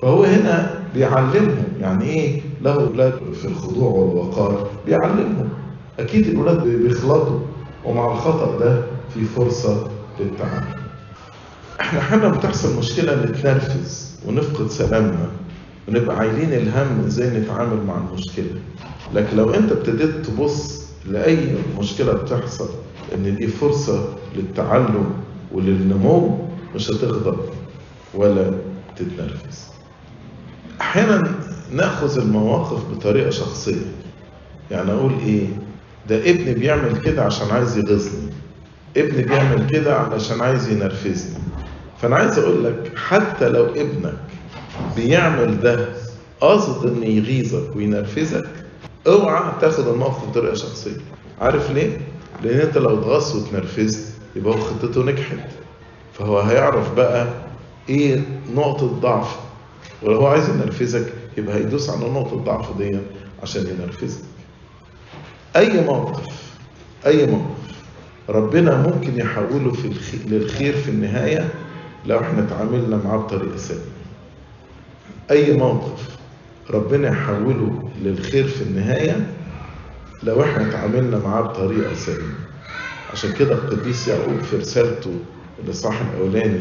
[0.00, 5.48] فهو هنا بيعلمهم يعني إيه؟ له أولاد في الخضوع والوقار بيعلمهم.
[5.98, 7.38] أكيد الأولاد بيخلطوا
[7.85, 8.83] ومع الخطأ ده
[9.14, 9.87] في فرصة
[10.20, 10.64] للتعامل.
[11.81, 15.26] إحنا أحيانا بتحصل مشكلة نتنرفز ونفقد سلامنا.
[15.88, 18.51] ونبقى عايلين الهم إزاي نتعامل مع المشكلة.
[19.14, 22.68] لكن لو انت ابتديت تبص لأي مشكلة بتحصل
[23.14, 25.11] ان دي فرصة للتعلم
[25.53, 26.38] وللنمو
[26.75, 27.38] مش هتغضب
[28.14, 28.51] ولا
[28.97, 29.64] تتنرفز.
[30.81, 31.33] أحيانا
[31.73, 33.87] نأخذ المواقف بطريقة شخصية.
[34.71, 35.47] يعني أقول إيه؟
[36.09, 38.33] ده ابني بيعمل كده عشان عايز يغيظني
[38.97, 41.38] ابني بيعمل كده علشان عايز ينرفزني.
[42.03, 44.14] فأنا عايز أقول لك حتى لو ابنك
[44.96, 45.88] بيعمل ده
[46.40, 48.48] قاصد ان يغيظك وينرفزك
[49.06, 50.96] اوعى تاخد الموقف بطريقة شخصية.
[51.40, 51.98] عارف ليه؟
[52.42, 55.38] لأن أنت لو اتغصت واتنرفزت يبقى خطته نجحت.
[56.18, 57.26] فهو هيعرف بقى
[57.88, 58.20] إيه
[58.54, 59.37] نقطة ضعف
[60.02, 62.98] ولو هو عايز ينرفزك يبقى هيدوس على نقطة الضعف دي
[63.42, 64.22] عشان ينرفزك.
[65.56, 66.22] أي موقف
[67.06, 67.62] أي موقف
[68.28, 71.48] ربنا ممكن يحوله في الخير للخير في النهاية
[72.06, 73.82] لو إحنا تعاملنا معاه بطريقة سليمة
[75.33, 76.09] أي موقف
[76.71, 79.27] ربنا يحوله للخير في النهاية
[80.23, 82.35] لو إحنا تعاملنا معاه بطريقة سليمة.
[83.12, 85.11] عشان كده القديس يعقوب في رسالته
[85.64, 86.61] الإصحاح الأولاني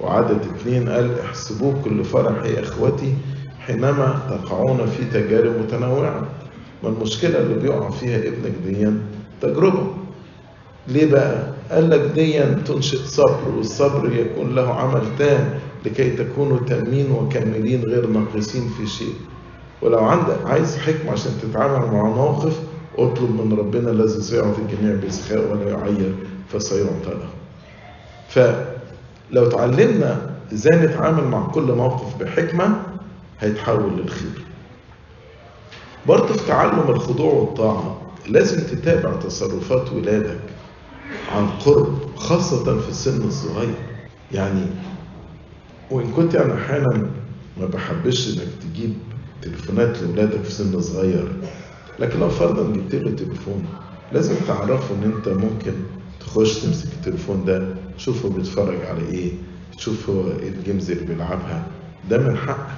[0.00, 3.14] وعدد اتنين قال احسبوه كل فرح يا إخوتي
[3.66, 6.26] حينما تقعون في تجارب متنوعة.
[6.82, 8.98] ما المشكلة اللي بيقع فيها ابنك ديا
[9.40, 9.86] تجربة.
[10.88, 17.12] ليه بقى؟ قال لك ديا تنشئ صبر والصبر يكون له عمل تام لكي تكونوا تامين
[17.12, 19.14] وكاملين غير ناقصين في شيء.
[19.82, 22.60] ولو عندك عايز حكمة عشان تتعامل مع موقف
[22.98, 26.14] اطلب من ربنا الذي سيعطي الجميع بسخاء ولا يعير
[26.48, 27.28] فسيعطى له.
[28.28, 32.82] فلو تعلمنا إزاي نتعامل مع كل موقف بحكمة
[33.40, 34.44] هيتحول للخير.
[36.06, 40.40] برضه في تعلم الخضوع والطاعة لازم تتابع تصرفات ولادك.
[41.32, 43.74] عن قرب خاصة في السن الصغير.
[44.32, 44.66] يعني
[45.90, 47.10] وإن كنت أنا أحيانا
[47.60, 48.94] ما بحبش إنك تجيب
[49.42, 51.32] تليفونات لأولادك في سن صغير
[51.98, 53.64] لكن لو فرضا جبت له تليفون
[54.12, 55.72] لازم تعرفه إن أنت ممكن
[56.20, 59.32] تخش تمسك التليفون ده تشوف هو بيتفرج على إيه
[59.76, 61.66] تشوف إيه الجيمز اللي بيلعبها.
[62.10, 62.76] ده من حقك.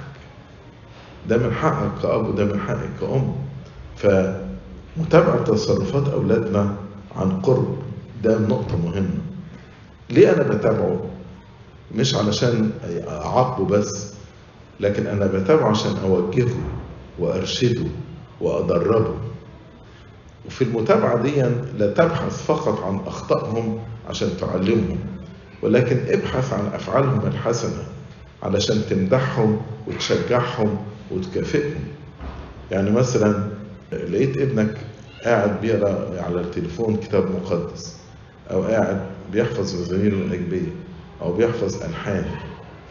[1.29, 3.35] ده من حقك كأب وده من حقك كأم.
[3.97, 6.75] فمتابعة تصرفات أولادنا
[7.15, 7.77] عن قرب
[8.23, 9.19] ده نقطة مهمة.
[10.09, 11.05] ليه أنا بتابعه؟
[11.95, 12.71] مش علشان
[13.07, 14.13] أعاقبه بس
[14.79, 16.55] لكن أنا بتابعه عشان أوجهه
[17.19, 17.85] وأرشده
[18.41, 19.13] وأدربه.
[20.45, 21.41] وفي المتابعة دي
[21.77, 23.79] لا تبحث فقط عن أخطائهم
[24.09, 24.97] عشان تعلمهم
[25.61, 27.83] ولكن ابحث عن أفعالهم الحسنة
[28.43, 30.77] علشان تمدحهم وتشجعهم
[31.11, 31.83] وتكافئهم.
[32.71, 33.49] يعني مثلا
[33.91, 34.77] لقيت ابنك
[35.23, 37.98] قاعد بيقرأ على التليفون كتاب مقدس.
[38.51, 40.69] أو قاعد بيحفظ مزامير الاجبيه
[41.21, 42.25] أو بيحفظ ألحان.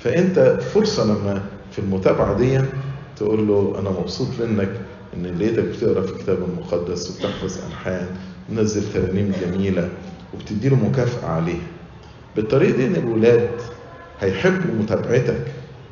[0.01, 1.43] فأنت فرصة لما
[1.73, 2.61] في المتابعة دي
[3.17, 4.71] تقول له أنا مبسوط منك
[5.15, 8.07] إن لقيتك بتقرأ في الكتاب المقدس وبتحفظ ألحان
[8.49, 9.89] منزل ترانيم جميلة
[10.35, 11.67] وبتدي له مكافأة عليها.
[12.37, 13.51] بالطريقة دي إن الولاد
[14.21, 15.45] هيحبوا متابعتك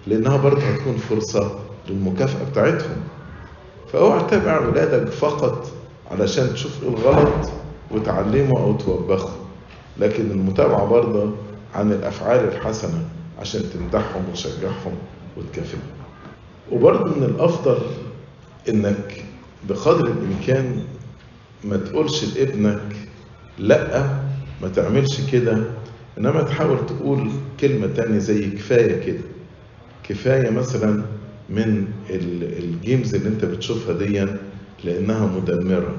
[0.06, 2.96] لأنها برضه هتكون فرصة للمكافأة بتاعتهم.
[3.92, 5.66] فأوعى تتابع ولادك فقط
[6.10, 7.50] علشان تشوف إيه الغلط
[7.90, 9.32] وتعلمه أو توبخه.
[10.00, 11.32] لكن المتابعة برضه
[11.74, 13.04] عن الأفعال الحسنة
[13.40, 14.92] عشان تمدحهم وتشجعهم
[15.36, 15.80] وتكافئهم.
[16.72, 17.78] وبرضه من الأفضل
[18.68, 19.24] إنك
[19.68, 20.80] بقدر الإمكان
[21.64, 22.96] ما تقولش لابنك
[23.58, 24.06] لأ
[24.62, 25.58] ما تعملش كده
[26.18, 27.30] إنما تحاول تقول
[27.60, 29.20] كلمة تانية زي كفاية كده.
[30.08, 31.02] كفاية مثلا
[31.50, 34.26] من ال games اللي أنت بتشوفها دي
[34.84, 35.94] لأنها مدمرة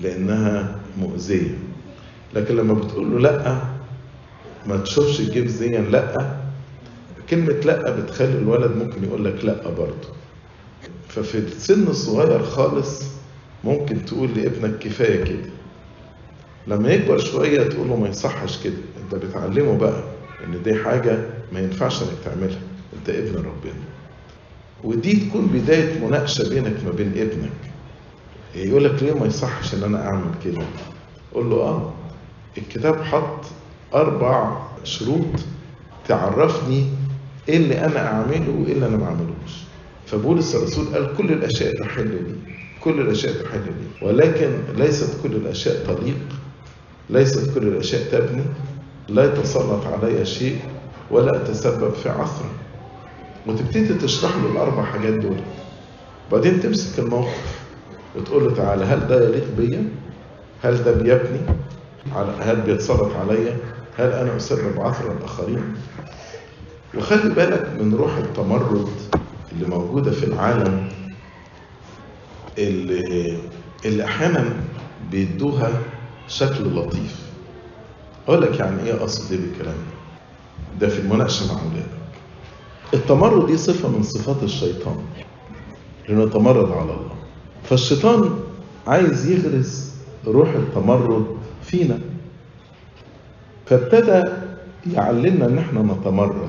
[0.00, 1.58] لأنها مؤذية.
[2.34, 3.58] لكن لما بتقول له لأ
[4.66, 6.36] ما تشوفش ال games دي لأ
[7.30, 10.08] كلمة لأ بتخلي الولد ممكن يقول لك لأ برضه.
[11.08, 13.02] ففي السن الصغير خالص
[13.64, 15.50] ممكن تقول لابنك كفاية كده.
[16.66, 18.74] لما يكبر شوية تقول له ما يصحش كده.
[19.04, 20.02] انت بتعلمه بقى
[20.46, 21.18] إن دي حاجة
[21.52, 22.58] ما ينفعش إنك تعملها.
[22.98, 23.82] أنت ابن ربنا.
[24.84, 27.52] ودي تكون بداية مناقشة بينك ما بين ابنك.
[28.54, 30.62] يقول لك ليه ما يصحش إن أنا أعمل كده؟
[31.34, 31.92] قول له آه.
[32.58, 33.40] الكتاب حط
[33.94, 35.24] أربع شروط
[36.08, 36.86] تعرفني
[37.48, 39.52] إيه اللي أنا أعمله وإيه اللي أنا ما أعملوش
[40.06, 42.34] فبولس الرسول قال كل الأشياء تحل لي
[42.80, 46.16] كل الأشياء تحل لي ولكن ليست كل الأشياء تليق
[47.10, 48.44] ليست كل الأشياء تبني
[49.08, 50.58] لا يتسلط علي شيء
[51.10, 52.50] ولا أتسبب في عثره
[53.46, 55.36] وتبتدي تشرح له الأربع حاجات دول
[56.32, 57.60] بعدين تمسك الموقف
[58.16, 59.84] وتقول له تعالى هل ده يليق بيا؟
[60.62, 61.40] هل ده بيبني؟
[62.40, 63.56] هل بيتسلط عليا؟
[63.98, 65.74] هل أنا اسبب عثره الآخرين؟
[66.94, 68.88] وخلي بالك من روح التمرد
[69.52, 70.88] اللي موجودة في العالم
[72.58, 73.38] اللي,
[73.84, 74.44] اللي أحيانا
[75.10, 75.70] بيدوها
[76.28, 77.20] شكل لطيف
[78.28, 79.76] أقول لك يعني إيه أقصد إيه بالكلام
[80.80, 81.86] ده في المناقشة مع أولادك
[82.94, 84.96] التمرد دي صفة من صفات الشيطان
[86.08, 87.14] لأنه يتمرد على الله
[87.64, 88.38] فالشيطان
[88.86, 89.94] عايز يغرس
[90.26, 91.26] روح التمرد
[91.64, 91.98] فينا.
[93.66, 94.22] فابتدى
[94.92, 96.48] يعلمنا إن إحنا نتمرد.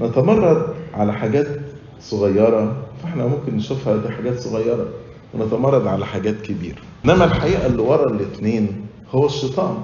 [0.00, 1.46] نتمرد على حاجات
[2.00, 4.88] صغيرة فإحنا ممكن نشوفها دي حاجات صغيرة.
[5.34, 6.76] ونتمرد على حاجات كبيرة.
[7.04, 9.76] إنما الحقيقة اللي ورا الاثنين هو الشيطان.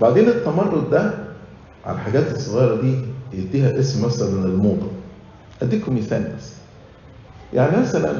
[0.00, 1.14] بعدين التمرد ده
[1.86, 2.98] على الحاجات الصغيرة دي
[3.32, 4.86] يديها اسم مثلا الموضة.
[5.62, 6.52] أديكم مثال بس.
[7.54, 8.14] يعني مثلا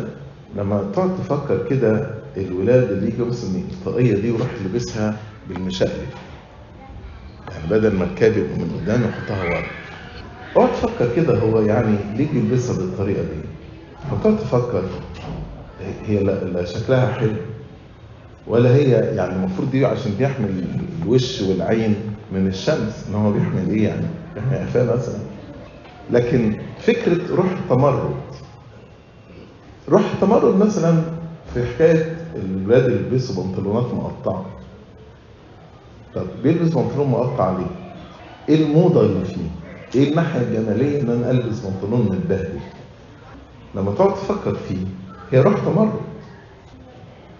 [0.57, 5.16] لما تقعد تفكر كده الولاد اللي يجوا مثلا الطاقية دي ويروح يلبسها
[5.49, 6.07] بالمشقلب.
[7.51, 9.62] يعني بدل ما الكاب من قدام يحطها ورا.
[10.57, 13.49] اقعد تفكر كده هو يعني ليه بيلبسها بالطريقة دي؟
[14.11, 14.83] فتقعد تفكر
[16.07, 17.37] هي لا, لا شكلها حلو
[18.46, 20.46] ولا هي يعني المفروض دي عشان بيحمي
[21.03, 21.94] الوش والعين
[22.33, 25.18] من الشمس إن هو بيحمل إيه يعني؟ بيحمي قفاه مثلا.
[26.11, 28.14] لكن فكرة روح التمرد
[29.88, 31.03] روح التمرد مثلا
[31.55, 34.44] في حكاية الولاد بيلبسوا بنطلونات مقطعة
[36.14, 37.66] طب بيلبس بنطلون مقطع ليه؟
[38.49, 39.51] إيه الموضة اللي فيه؟
[40.01, 42.59] إيه الناحية الجمالية إن أنا ألبس بنطلون متبهدل؟
[43.75, 44.85] لما تقعد تفكر فيه
[45.33, 45.90] هي روح تمرد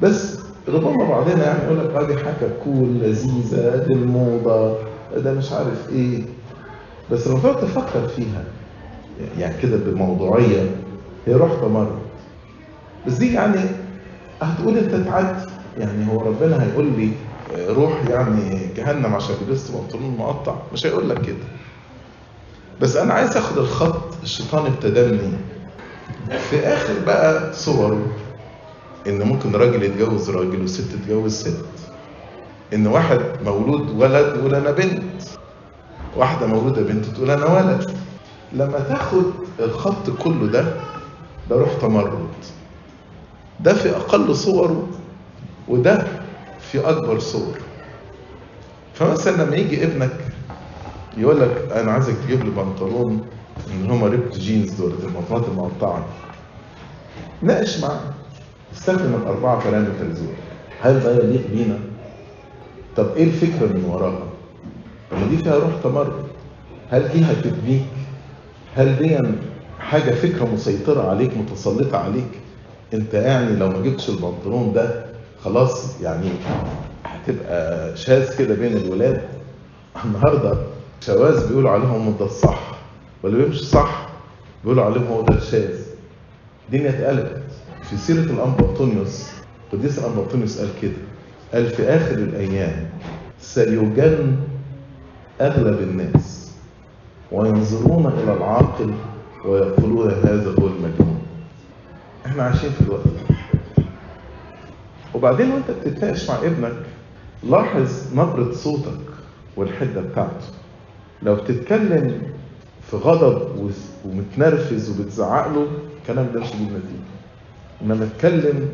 [0.03, 4.75] بس ربما بعضنا يعني يقول لك آه دي حاجة كول لذيذة دي الموضة
[5.17, 6.23] ده مش عارف إيه
[7.13, 8.45] بس لما تقعد تفكر فيها
[9.39, 10.71] يعني كده بموضوعية
[11.27, 11.99] هي روح تمرد
[13.07, 13.61] بس دي يعني
[14.43, 17.11] هتقول انت تعدي يعني هو ربنا هيقول لي
[17.69, 21.37] روح يعني جهنم عشان لبست بنطلون مقطع مش هيقول لك كده.
[22.81, 25.39] بس أنا عايز أخد الخط الشيطان ابتدى منين
[26.51, 28.07] في آخر بقى صوره
[29.07, 31.65] إن ممكن راجل يتجوز راجل وست تتجوز ست.
[32.75, 35.23] إن واحد مولود ولد يقول أنا بنت.
[36.17, 37.91] واحدة مولودة بنت تقول أنا ولد.
[38.53, 39.25] لما تاخد
[39.61, 40.63] الخط كله ده
[41.51, 42.29] ده روح تمرد.
[43.61, 44.89] ده في أقل صوره
[45.69, 46.07] وده
[46.61, 47.59] في أكبر صور
[48.95, 50.17] فمثلا لما يجي ابنك
[51.17, 53.27] يقول لك أنا عايزك تجيب لي بنطلون
[53.71, 56.05] ان هما ريبت جينز دول البنطلونات المقطعة
[57.43, 58.01] ناقش معاه
[58.75, 60.35] استخدم الأربعة بارامترز دول
[60.83, 61.79] هل ده يليق بينا؟
[62.97, 64.23] طب إيه الفكرة من وراها؟
[65.11, 66.27] طب دي فيها روح تمرد
[66.91, 67.85] هل دي هتبنيك؟
[68.77, 69.19] هل دي
[69.79, 72.29] حاجة فكرة مسيطرة عليك متسلطة عليك؟
[72.95, 75.05] انت يعني لو ما جبتش البنطلون ده
[75.45, 76.29] خلاص يعني
[77.05, 79.21] هتبقى شاذ كده بين الولاد.
[80.05, 80.57] النهارده
[81.01, 82.61] شواذ بيقولوا عليهم ده الصح
[83.23, 84.09] واللي بيمشي صح
[84.65, 85.79] بيقولوا عليهم هو ده الشاذ.
[86.67, 87.43] الدنيا اتقلبت
[87.91, 89.27] في سيرة الأنبا أنطونيوس
[89.73, 90.93] قديس الأنبا أنطونيوس قال كده
[91.55, 92.87] قال في آخر الأيام
[93.41, 94.37] سيجن
[95.41, 96.51] أغلب الناس
[97.33, 98.91] وينظرون إلى العاقل
[99.45, 101.16] ويقولون هذا هو المجنون.
[102.27, 103.03] إحنا عايشين في الوقت
[105.15, 106.77] وبعدين وانت بتتناقش مع ابنك
[107.43, 108.99] لاحظ نبرة صوتك
[109.57, 110.47] والحدة بتاعته.
[111.23, 112.23] لو بتتكلم
[112.91, 113.71] في غضب
[114.05, 115.67] ومتنرفز وبتزعق له
[116.03, 117.07] الكلام ده مش هيجيب نتيجة.
[117.83, 118.69] انما اتكلم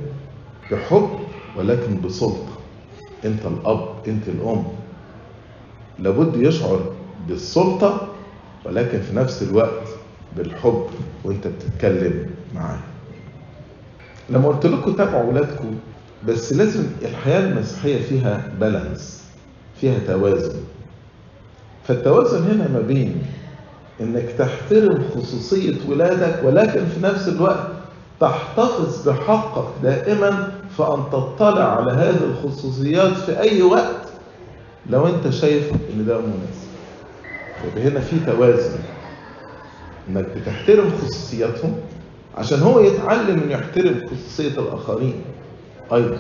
[0.72, 1.08] بحب
[1.56, 2.48] ولكن بسلطة
[3.24, 4.64] انت الأب انت الأم.
[5.98, 6.92] لابد يشعر
[7.28, 8.08] بالسلطة
[8.64, 9.88] ولكن في نفس الوقت
[10.36, 10.86] بالحب
[11.24, 12.78] وانت بتتكلم معاه.
[14.32, 15.74] لما قلت لكم تابعوا ولادكم
[16.28, 19.22] بس لازم الحياة المسيحية فيها بالانس
[19.80, 20.60] فيها توازن.
[21.88, 23.22] فالتوازن هنا ما بين
[24.00, 27.66] إنك تحترم خصوصية ولادك ولكن في نفس الوقت
[28.20, 34.08] تحتفظ بحقك دائما في ان تطلع على هذه الخصوصيات في أي وقت
[34.90, 36.72] لو أنت شايف إن ده مناسب.
[37.72, 38.78] يبقى هنا في توازن.
[40.08, 41.74] إنك بتحترم خصوصياتهم
[42.38, 45.14] عشان هو يتعلم إنه يحترم خصوصية الآخرين.
[45.92, 46.18] أيضا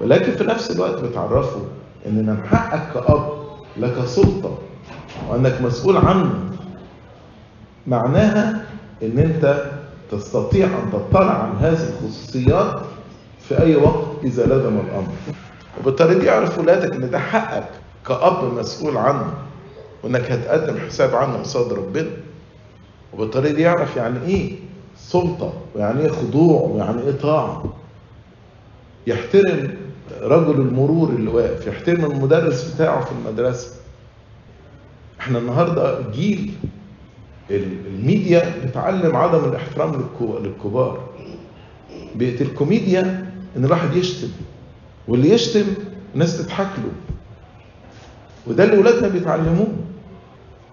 [0.00, 1.60] ولكن في نفس الوقت بتعرفه
[2.06, 3.28] إن من حقك كأب
[3.76, 4.58] لك سلطة
[5.30, 6.34] وإنك مسؤول عنه.
[7.86, 8.64] معناها
[9.02, 9.64] إن أنت
[10.10, 12.80] تستطيع أن تطلع عن هذه الخصوصيات
[13.48, 15.12] في أي وقت إذا لزم الأمر.
[15.80, 17.68] وبالطريقه دي يعرف ولادك إن ده حقك
[18.06, 19.32] كأب مسؤول عنه
[20.02, 22.10] وإنك هتقدم حساب عنه قصاد ربنا.
[23.12, 24.52] وبالطريقه دي يعرف يعني إيه؟
[25.12, 27.64] سلطة ويعني إيه خضوع ويعني إيه طاعة؟
[29.06, 29.74] يحترم
[30.22, 33.70] رجل المرور اللي واقف يحترم المدرس بتاعه في المدرسة.
[35.20, 36.52] إحنا النهارده جيل
[37.50, 41.00] الميديا بتعلم عدم الإحترام للكبار.
[42.14, 44.28] بقت الكوميديا إن الواحد يشتم
[45.08, 45.64] واللي يشتم
[46.14, 46.92] الناس تضحك له.
[48.46, 49.68] وده اللي ولادنا بيتعلموه.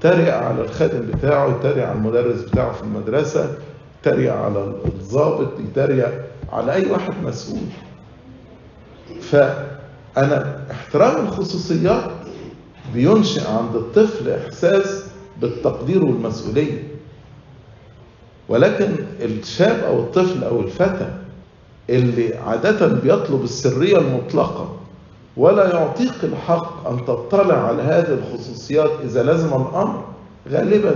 [0.02, 3.58] تريق على الخادم بتاعه يتريق على المدرس بتاعه في المدرسة.
[4.08, 6.12] يتريق على الضابط يتريق
[6.52, 7.60] على أي واحد مسؤول.
[9.22, 12.12] فأنا احترام الخصوصيات
[12.94, 15.04] بينشئ عند الطفل إحساس
[15.42, 16.84] بالتقدير والمسؤولية.
[18.50, 21.14] ولكن الشاب أو الطفل أو الفتى
[21.90, 24.76] اللي عادة بيطلب السرية المطلقة
[25.38, 30.04] ولا يعطيك الحق أن تطلع على هذه الخصوصيات إذا لزم الأمر
[30.50, 30.96] غالبا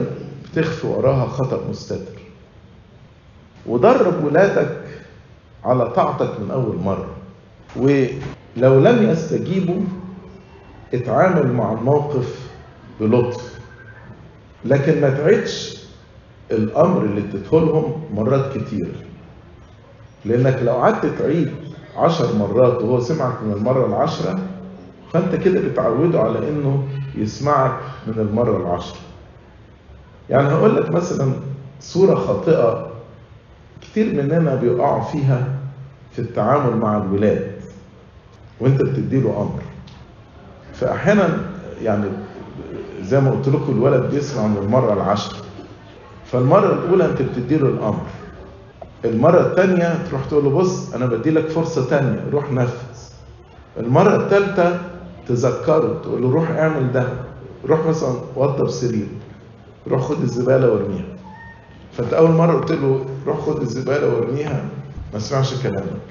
[0.51, 2.18] بتخفي وراها خطأ مستتر.
[3.65, 4.77] ودرب ولادك
[5.65, 7.07] على طاعتك من أول مرة.
[7.75, 9.81] ولو لم يستجيبوا
[10.93, 12.49] اتعامل مع الموقف
[12.99, 13.59] بلطف.
[14.65, 15.79] لكن ما تعيدش
[16.51, 18.87] الأمر اللي اديته لهم مرات كتير.
[20.25, 21.51] لأنك لو قعدت تعيد
[21.97, 24.39] عشر مرات وهو سمعك من المرة العشرة
[25.13, 26.83] فأنت كده بتعوده على إنه
[27.15, 28.97] يسمعك من المرة العشرة.
[30.29, 31.33] يعني هقول لك مثلا
[31.79, 32.88] صورة خاطئة
[33.91, 35.47] كتير مننا بيقعوا فيها
[36.11, 37.51] في التعامل مع الولاد
[38.59, 39.61] وانت بتديله أمر.
[40.73, 41.37] فأحيانا
[41.83, 42.05] يعني
[43.01, 45.37] زي ما قلت لكم الولد بيسمع من المرة العشره
[46.25, 48.05] فالمرة الأولى انت بتديله الأمر.
[49.05, 52.77] المرة الثانية تروح تقول له بص أنا بدي لك فرصة ثانية روح نفذ.
[53.79, 54.79] المرة الثالثه
[55.27, 57.07] تذكره تقول له روح اعمل ده
[57.69, 59.07] روح مثلا وضب سرير
[59.87, 61.05] روح خد الزبالة وارميها.
[61.99, 64.65] فانت اول مرة قلت له روح خد الزبالة وارميها
[65.13, 66.01] ما سمعش كلامك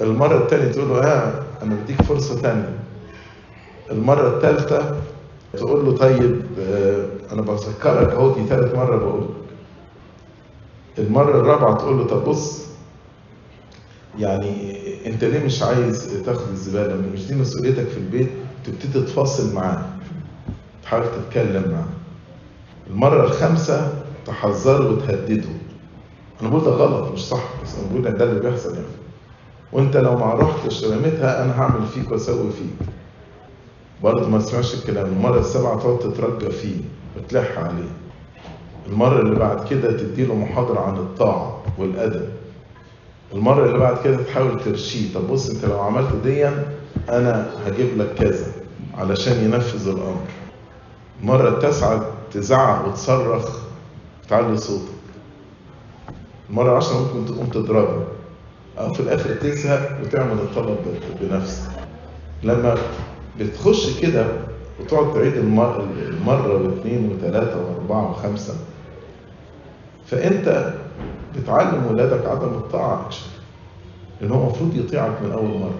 [0.00, 2.78] المرة الثانية تقول له ها أنا بديك فرصة ثانية
[3.90, 4.96] المرة الثالثه
[5.52, 9.26] تقول له طيب آه، أنا بذكرك أهو دي ثالث مرة بقول.
[10.98, 12.66] المرة الرابعة تقول له طب بص
[14.18, 18.28] يعني أنت ليه مش عايز تاخد الزبالة؟ مش دي مسؤوليتك في البيت؟
[18.64, 19.82] تبتدي تفاصل معاه
[20.82, 21.88] تحاول تتكلم معاه.
[22.90, 23.92] المرة الخامسة
[24.26, 25.48] تحذره وتهدده.
[26.40, 28.86] أنا بقول ده غلط مش صح بس أنا بقول ده اللي بيحصل يعني.
[29.72, 32.88] وأنت لو ما رحتش رميتها أنا هعمل فيك وأسوي فيك.
[34.02, 36.76] برضه ما تسمعش الكلام المرة السابعه تقعد تترجى فيه
[37.16, 37.88] وتلح عليه.
[38.86, 42.28] المرة اللي بعد كده تديله محاضرة عن الطاعة والأدب.
[43.34, 45.14] المرة اللي بعد كده تحاول ترشيه.
[45.14, 46.64] طب بص أنت لو عملت ديا
[47.08, 48.46] أنا هجيب لك كذا
[48.98, 50.26] علشان ينفذ الأمر.
[51.22, 53.65] المرة التاسعة تزعق وتصرخ.
[54.26, 54.88] وتعلي صوتك
[56.50, 58.04] المرة العشرة ممكن تقوم تضربه
[58.78, 60.76] أو في الآخر تزهق وتعمل الطلب
[61.20, 61.70] بنفسك.
[62.42, 62.74] لما
[63.40, 64.26] بتخش كده
[64.80, 68.54] وتقعد تعيد المرة, المرة واثنين وثلاثة وأربعة وخمسة
[70.06, 70.74] فأنت
[71.36, 73.08] بتعلم ولادك عدم الطاعة
[74.20, 75.78] لأن هو المفروض يطيعك من أول مرة.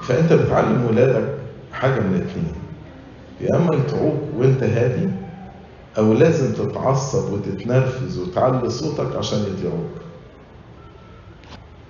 [0.00, 1.28] فأنت بتعلم ولادك
[1.72, 2.52] حاجة من الاثنين.
[3.40, 5.08] يا إما يطيعوك وأنت هادي
[5.98, 9.90] أو لازم تتعصب وتتنرفز وتعلي صوتك عشان يطيعوك.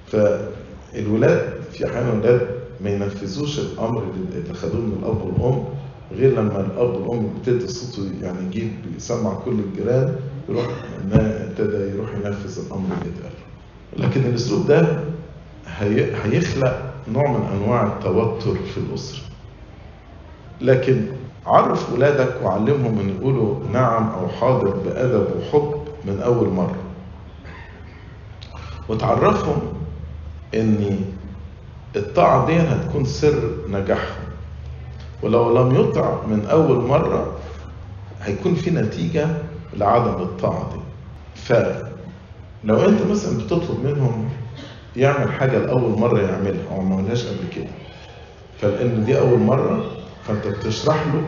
[0.07, 2.49] فالولاد في أحيانا ولاد
[2.81, 4.03] ما ينفذوش الأمر
[4.35, 5.65] اللي خدوه من الأب والأم
[6.13, 10.17] غير لما الأب والأم ابتدى صوته يعني يجيب يسمع كل الجيران
[10.49, 10.67] يروح
[11.13, 13.33] ابتدى يروح ينفذ الأمر اللي اتقال
[13.97, 15.01] لكن الأسلوب ده
[15.67, 19.21] هي هيخلق نوع من أنواع التوتر في الأسرة.
[20.61, 21.07] لكن
[21.47, 25.75] عرف ولادك وعلمهم إن يقولوا نعم أو حاضر بأدب وحب
[26.05, 26.77] من أول مرة.
[28.89, 29.61] وتعرفهم
[30.55, 31.01] إن
[31.97, 34.25] الطاعة دي هتكون سر نجاحهم.
[35.23, 37.33] ولو لم يطع من أول مرة
[38.23, 39.27] هيكون في نتيجة
[39.77, 40.81] لعدم الطاعة دي.
[41.35, 44.29] فلو أنت مثلا بتطلب منهم
[44.97, 47.71] يعمل حاجة لأول مرة يعملها أو ما عملهاش قبل كده.
[48.61, 49.85] فلأن دي أول مرة
[50.29, 51.23] فأنت بتشرح له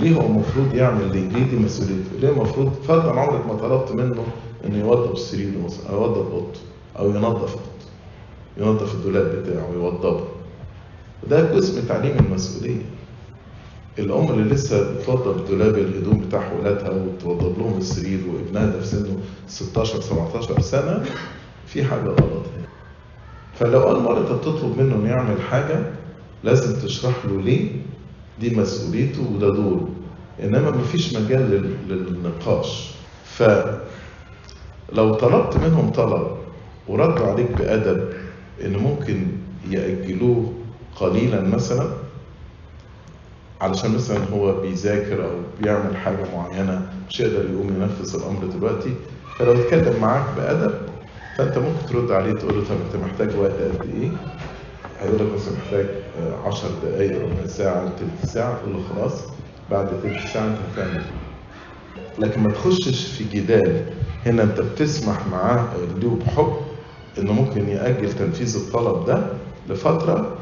[0.00, 4.24] ليه هو المفروض يعمل دي ليه دي مسؤوليته ليه المفروض فرضا عمرك ما طلبت منه
[4.66, 6.60] انه يوضب سريره مثلا أو يوضب اوضته
[6.98, 7.60] أو ينظف اوضته
[8.56, 10.24] ينظف الدولاب بتاعه ويوضبه
[11.26, 12.82] وده جزء من تعليم المسؤولية.
[13.98, 19.16] الأم اللي لسه بتوضب دولاب الهدوم بتاع ولادها وتوضب لهم السرير وابنها ده في سنه
[19.48, 21.04] 16 17 سنة
[21.66, 22.18] في حاجة غلط
[22.56, 22.66] هنا.
[23.54, 25.92] فلو أول مرة أنت بتطلب منه إنه يعمل حاجة
[26.44, 27.70] لازم تشرح له ليه
[28.40, 29.88] دي مسؤوليته وده دوره
[30.42, 32.90] إنما مفيش مجال للنقاش
[33.24, 36.26] فلو طلبت منهم طلب
[36.88, 38.08] وردوا عليك بأدب
[38.64, 39.26] إن ممكن
[39.70, 40.52] يأجلوه
[40.96, 41.88] قليلا مثلا
[43.60, 45.30] علشان مثلا هو بيذاكر أو
[45.62, 48.94] بيعمل حاجة معينة مش يقدر يقوم ينفذ الأمر دلوقتي
[49.38, 50.74] فلو اتكلم معاك بأدب
[51.38, 54.10] فأنت ممكن ترد عليه تقول له طب أنت محتاج وقت قد إيه؟
[55.14, 55.86] لك مثلا محتاج
[56.44, 59.12] 10 دقائق ربع ساعة تلت ساعة تقول له خلاص
[59.70, 61.02] بعد تلت ساعة أنت هتعمل
[62.18, 63.82] لكن ما تخشش في جدال.
[64.26, 65.64] هنا أنت بتسمح معاه
[66.02, 66.52] له بحب
[67.18, 69.26] إنه ممكن يأجل تنفيذ الطلب ده
[69.68, 70.36] لفترة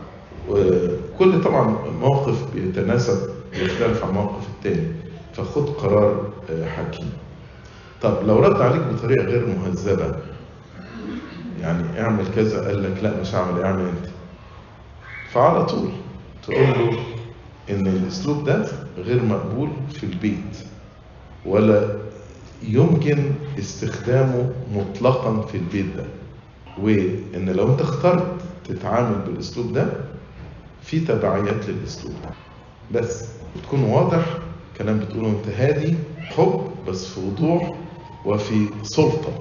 [0.48, 3.18] وكل طبعا موقف بيتناسب
[3.52, 4.88] يختلف عن الموقف التاني.
[5.34, 6.30] فخد قرار
[6.76, 7.10] حكيم.
[8.02, 10.14] طب لو رد عليك بطريقة غير مهذبة
[11.60, 14.13] يعني اعمل كذا قال لك لا مش هعمل اعمل انت.
[15.34, 15.88] فعلى طول
[16.42, 16.98] تقول له
[17.70, 18.66] إن الأسلوب ده
[18.98, 20.56] غير مقبول في البيت
[21.46, 21.96] ولا
[22.62, 26.04] يمكن استخدامه مطلقا في البيت ده.
[26.82, 28.26] وإن لو أنت اخترت
[28.68, 29.86] تتعامل بالأسلوب ده
[30.82, 32.30] في تبعيات للأسلوب ده.
[33.00, 33.28] بس
[33.62, 34.24] تكون واضح
[34.78, 37.76] كلام بتقوله أنت هادي حب بس في وضوح
[38.24, 39.32] وفي سلطة.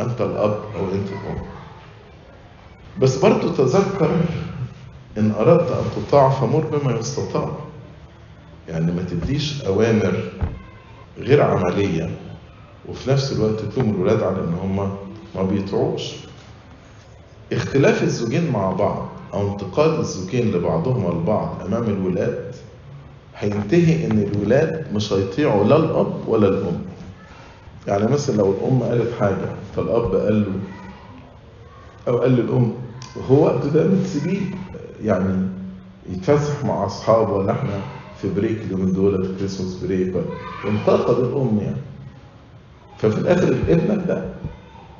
[0.00, 1.42] أنت الأب أو أنت الأم.
[3.00, 4.10] بس برضو تذكر
[5.18, 7.50] إن أردت أن تطاع فمر بما يستطاع.
[8.68, 10.22] يعني ما تديش أوامر
[11.18, 12.10] غير عملية
[12.88, 14.76] وفي نفس الوقت تلوم الولاد على إن هم
[15.34, 16.12] ما بيطيعوش.
[17.52, 22.54] اختلاف الزوجين مع بعض أو انتقاد الزوجين لبعضهما البعض أمام الولاد
[23.36, 26.80] هينتهي إن الولاد مش هيطيعوا لا الأب ولا الأم.
[27.86, 30.52] يعني مثلا لو الأم قالت حاجة فالأب قال له
[32.08, 32.72] أو قال للأم
[33.30, 34.40] هو ده بتسيبيه؟
[35.02, 35.48] يعني
[36.10, 37.32] يتفسح مع أصحابه.
[37.32, 37.80] ولا إحنا
[38.20, 40.14] في break اليومين دول في Christmas break
[40.64, 41.76] انتقد الام يعني
[42.98, 44.34] ففي الآخر ابنك ده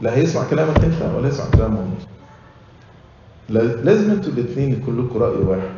[0.00, 2.08] لا هيسمع كلامك انت ولا هيسمع كلام أمك
[3.84, 5.70] لازم أنتوا الاثنين يكون لكم رأي واحد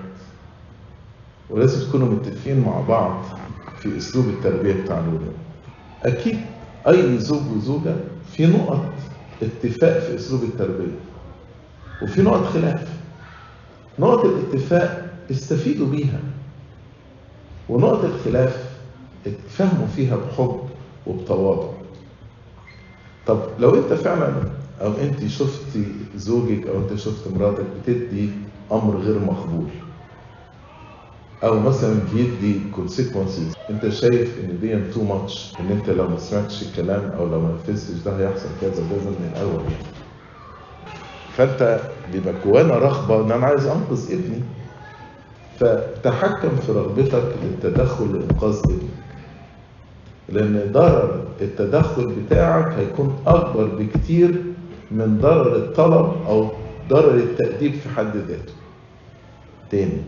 [1.51, 3.25] ولازم تكونوا متفقين مع بعض
[3.77, 5.33] في أسلوب التربية بتاع الولاد
[6.03, 6.41] أكيد
[6.89, 7.95] أي زوج وزوجة
[8.33, 8.93] في نقط
[9.43, 10.99] اتفاق في أسلوب التربية
[12.01, 13.00] وفي نقط خلاف.
[14.01, 16.21] نقط الاتفاق استفيدوا بيها
[17.69, 18.71] ونقط الخلاف
[19.27, 20.61] اتفهموا فيها بحب
[21.07, 21.69] وبتواضع
[23.27, 24.43] طب لو انت فعلا
[24.81, 25.85] أو انت شفتي
[26.17, 28.31] زوجك أو انت شفت مراتك بتدي
[28.73, 29.67] أمر غير مقبول
[31.45, 36.63] أو مثلا بيدي consequences انت شايف إن دي too much إن انت لو ما سمعتش
[36.63, 40.00] الكلام أو لو ما نفذتش ده هيحصل كذا وكذا من الأول يعني.
[41.41, 41.81] فانت
[42.13, 44.41] بيبقى جوانا رغبة إن أنا عايز أنقذ ابني.
[45.61, 48.81] فتحكم في رغبتك للتدخل لانقاذ ابنك.
[50.29, 54.43] لأن ضرر التدخل بتاعك هيكون أكبر بكتير
[54.91, 56.49] من ضرر الطلب أو
[56.91, 58.53] ضرر التأديب في حد ذاته.
[59.71, 60.03] تاني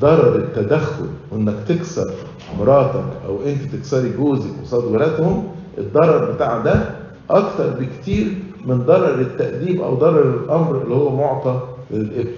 [0.00, 2.12] ضرر التدخل وإنك تكسر
[2.58, 5.48] مراتك أو أنت تكسري جوزك قصاد ولادهم
[5.78, 6.90] الضرر بتاع ده
[7.30, 8.26] أكتر بكتير
[8.66, 11.60] من ضرر التأديب أو ضرر الأمر اللي هو معطى
[11.90, 12.32] للإبن.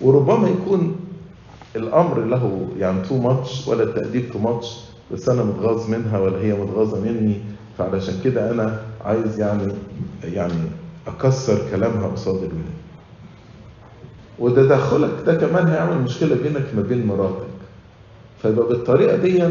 [0.00, 0.96] وربما يكون
[1.76, 4.80] الأمر له يعني too much ولا التأديب too much
[5.12, 7.36] بس أنا متغاظ منها ولا هي متغاظة مني
[7.78, 9.72] فعلشان كده أنا عايز يعني
[10.24, 10.54] يعني
[11.06, 12.78] أكسر كلامها قصاد الولاد
[14.38, 17.46] وتدخلك ده كمان هيعمل مشكلة بينك ما بين مراتك.
[18.42, 19.44] فيبقى بالطريقة دي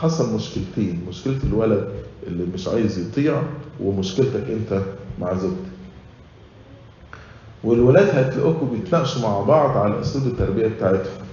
[0.00, 1.00] حصل مشكلتين.
[1.08, 1.88] مشكلة الولد
[2.26, 3.42] اللي مش عايز يطيع
[3.80, 4.82] ومشكلتك انت
[5.20, 5.56] مع زوجتك.
[7.64, 11.26] والولاد هتلاقوكوا بيتناقشوا مع بعض على أسلوب التربية بتاعتهم.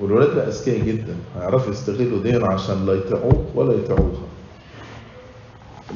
[0.00, 4.22] والولاد بقى أذكياء جدا هيعرفوا يستغلوا دي عشان لا يطيعوك ولا يطيعوها.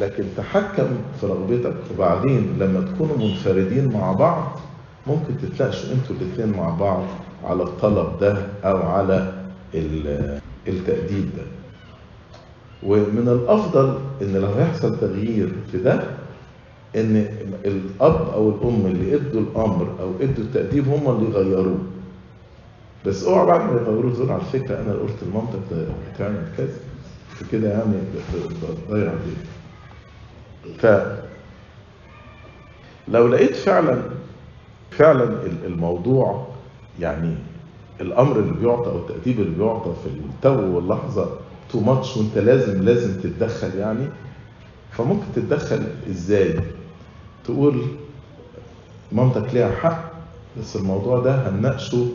[0.01, 0.87] لكن تحكم
[1.21, 4.59] في رغبتك وبعدين لما تكونوا منفردين مع بعض
[5.07, 7.03] ممكن تتناقشوا أنتوا الاثنين مع بعض
[7.45, 9.33] على الطلب ده أو على
[10.69, 11.43] التأديب ده.
[12.87, 16.01] ومن الأفضل إن لو هيحصل تغيير في ده
[16.97, 17.17] إن
[17.65, 21.79] الأب أو الأم اللي إدوا الأمر أو إدوا التأديب هم اللي يغيروه.
[23.07, 25.59] بس اوعى بعد ما يغيروه تقول على فكرة أنا قلت لمامتك
[26.15, 26.77] بتعمل كذا
[27.29, 27.95] فكده يعني
[28.89, 29.35] بتضيع دي
[30.79, 30.87] ف
[33.09, 34.03] لو لقيت فعلا
[34.91, 36.47] فعلا الموضوع
[37.01, 37.35] يعني
[38.01, 41.29] الأمر اللي بيعطى أو التأديب اللي بيعطى في التو واللحظة
[41.75, 44.07] too much وانت لازم لازم تتدخل يعني
[44.93, 46.61] فممكن تتدخل إزاي؟
[47.45, 47.83] تقول
[49.13, 50.13] مامتك ليها حق
[50.61, 52.07] بس الموضوع ده هنناقشه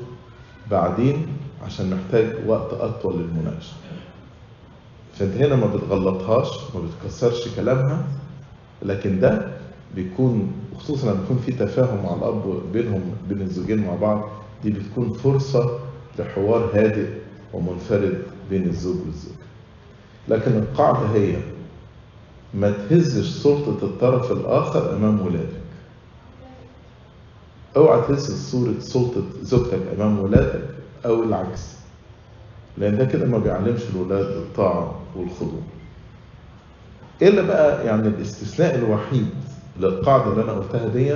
[0.72, 1.28] بعدين
[1.66, 3.74] عشان محتاج وقت أطول للمناقشة.
[5.14, 8.03] فانت هنا ما بتغلطهاش ما بتكسرش كلامها
[8.84, 9.47] لكن ده
[9.95, 14.30] بيكون خصوصا لما يكون في تفاهم مع الأب بينهم بين الزوجين مع بعض
[14.64, 15.80] دي بتكون فرصة
[16.20, 17.07] لحوار هادئ
[17.53, 19.36] ومنفرد بين الزوج والزوجه
[20.30, 21.36] لكن القاعدة هي
[22.54, 25.60] ما تهزش سلطه الطرف الآخر أمام ولادك.
[27.78, 30.62] أوعى تهز صورة سلطة زوجتك أمام ولادك
[31.06, 31.76] أو العكس.
[32.78, 35.62] لأن ده كده ما بيعلمش الولاد الطاعة والخضوع.
[37.22, 39.30] إلا بقى يعني الاستثناء الوحيد
[39.80, 41.16] للقاعدة اللي أنا قلتها دي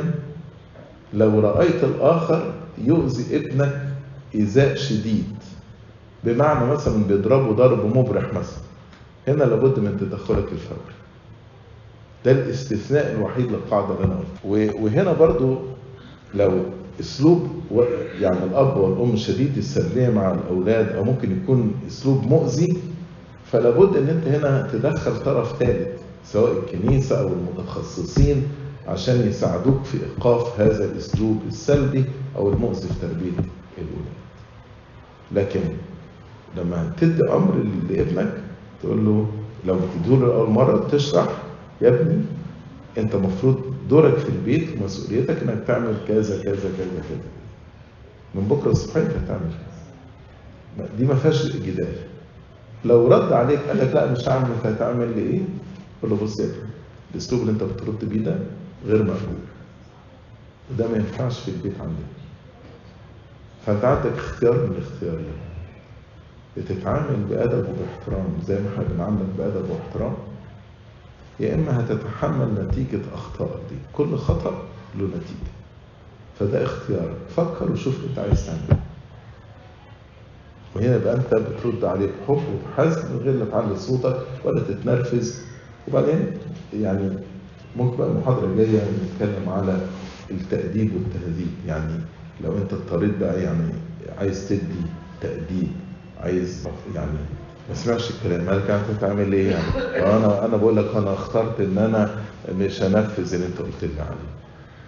[1.13, 3.87] لو رأيت الآخر يؤذي ابنك
[4.35, 5.35] إيذاء شديد
[6.23, 8.63] بمعنى مثلا بيضربه ضرب مبرح مثلا.
[9.27, 10.93] هنا لابد من تدخلك الفوري
[12.25, 15.57] ده الاستثناء الوحيد للقاعدة اللي أنا قلتها وهنا برضو
[16.35, 16.59] لو
[16.99, 17.47] أسلوب
[18.19, 22.77] يعني الأب والأم شديد السلبيه مع الأولاد أو ممكن يكون أسلوب مؤذي
[23.51, 25.87] فلا بد إن أنت هنا تدخل طرف ثالث
[26.25, 28.43] سواء الكنيسة أو المتخصصين
[28.87, 32.05] عشان يساعدوك في إيقاف هذا الأسلوب السلبي
[32.37, 33.31] أو المؤذي في تربية
[33.77, 34.13] الولاد.
[35.31, 35.61] لكن
[36.57, 38.33] لما تدي أمر لابنك
[38.83, 39.27] تقول له
[39.65, 41.27] لو بتديله لاول مرة تشرح
[41.81, 42.21] يا ابني
[42.97, 47.21] أنت المفروض دورك في البيت ومسؤوليتك إنك تعمل كذا كذا كذا كذا.
[48.35, 49.49] من بكرة الصبح أنت هتعمل
[50.77, 50.87] كذا.
[50.97, 51.93] دي ما فيهاش جدال.
[52.85, 55.41] لو رد عليك قال لك لا مش هعمل أنت هتعمل لي إيه؟
[56.01, 56.57] قول له بص يا ابني
[57.11, 58.39] الأسلوب اللي أنت بترد بيه ده
[58.87, 59.43] غير مقبول.
[60.71, 62.07] وده ما ينفعش في البيت عندنا
[63.65, 65.33] فانت عندك اختيار من الاختيارين.
[66.57, 70.13] بتتعامل بأدب وباحترام زي ما إحنا بنعاملك بأدب وإحترام.
[71.39, 74.63] يا إما هتتحمل نتيجة أخطائك دي كل خطأ
[74.99, 75.53] له نتيجة.
[76.39, 78.77] فده اختيارك فكر وشوف أنت عايز تعمل إيه.
[80.75, 85.41] وهنا يبقى أنت بترد عليه بحب وبحزم من غير ما تعلي صوتك ولا تتنرفز.
[85.87, 86.31] وبعدين
[86.73, 87.09] يعني
[87.77, 89.77] ممكن بقى المحاضرة الجاية نتكلم على
[90.31, 91.51] التأديب والتهذيب.
[91.67, 91.99] يعني
[92.43, 93.71] لو أنت اضطريت بقى يعني
[94.19, 94.81] عايز تدي
[95.21, 95.67] تأديب
[96.23, 97.11] عايز يعني
[97.69, 98.49] ما سمعش الكلام.
[98.49, 99.67] قال لك أنت تعمل إيه يعني؟
[100.15, 102.15] أنا أنا بقول لك أنا اخترت إن أنا
[102.57, 104.33] مش هنفذ اللي أنت قلت لي عليه.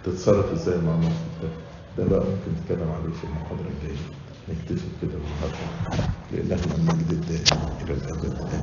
[0.04, 1.48] تتصرف إزاي مع الموقف ده
[2.04, 3.98] ده بقى ممكن نتكلم عليه في المحاضرة الجاية.
[4.48, 8.38] نكتفي كده النهارده لإلهنا المجد الدائم إلى الأبد.
[8.40, 8.62] آمين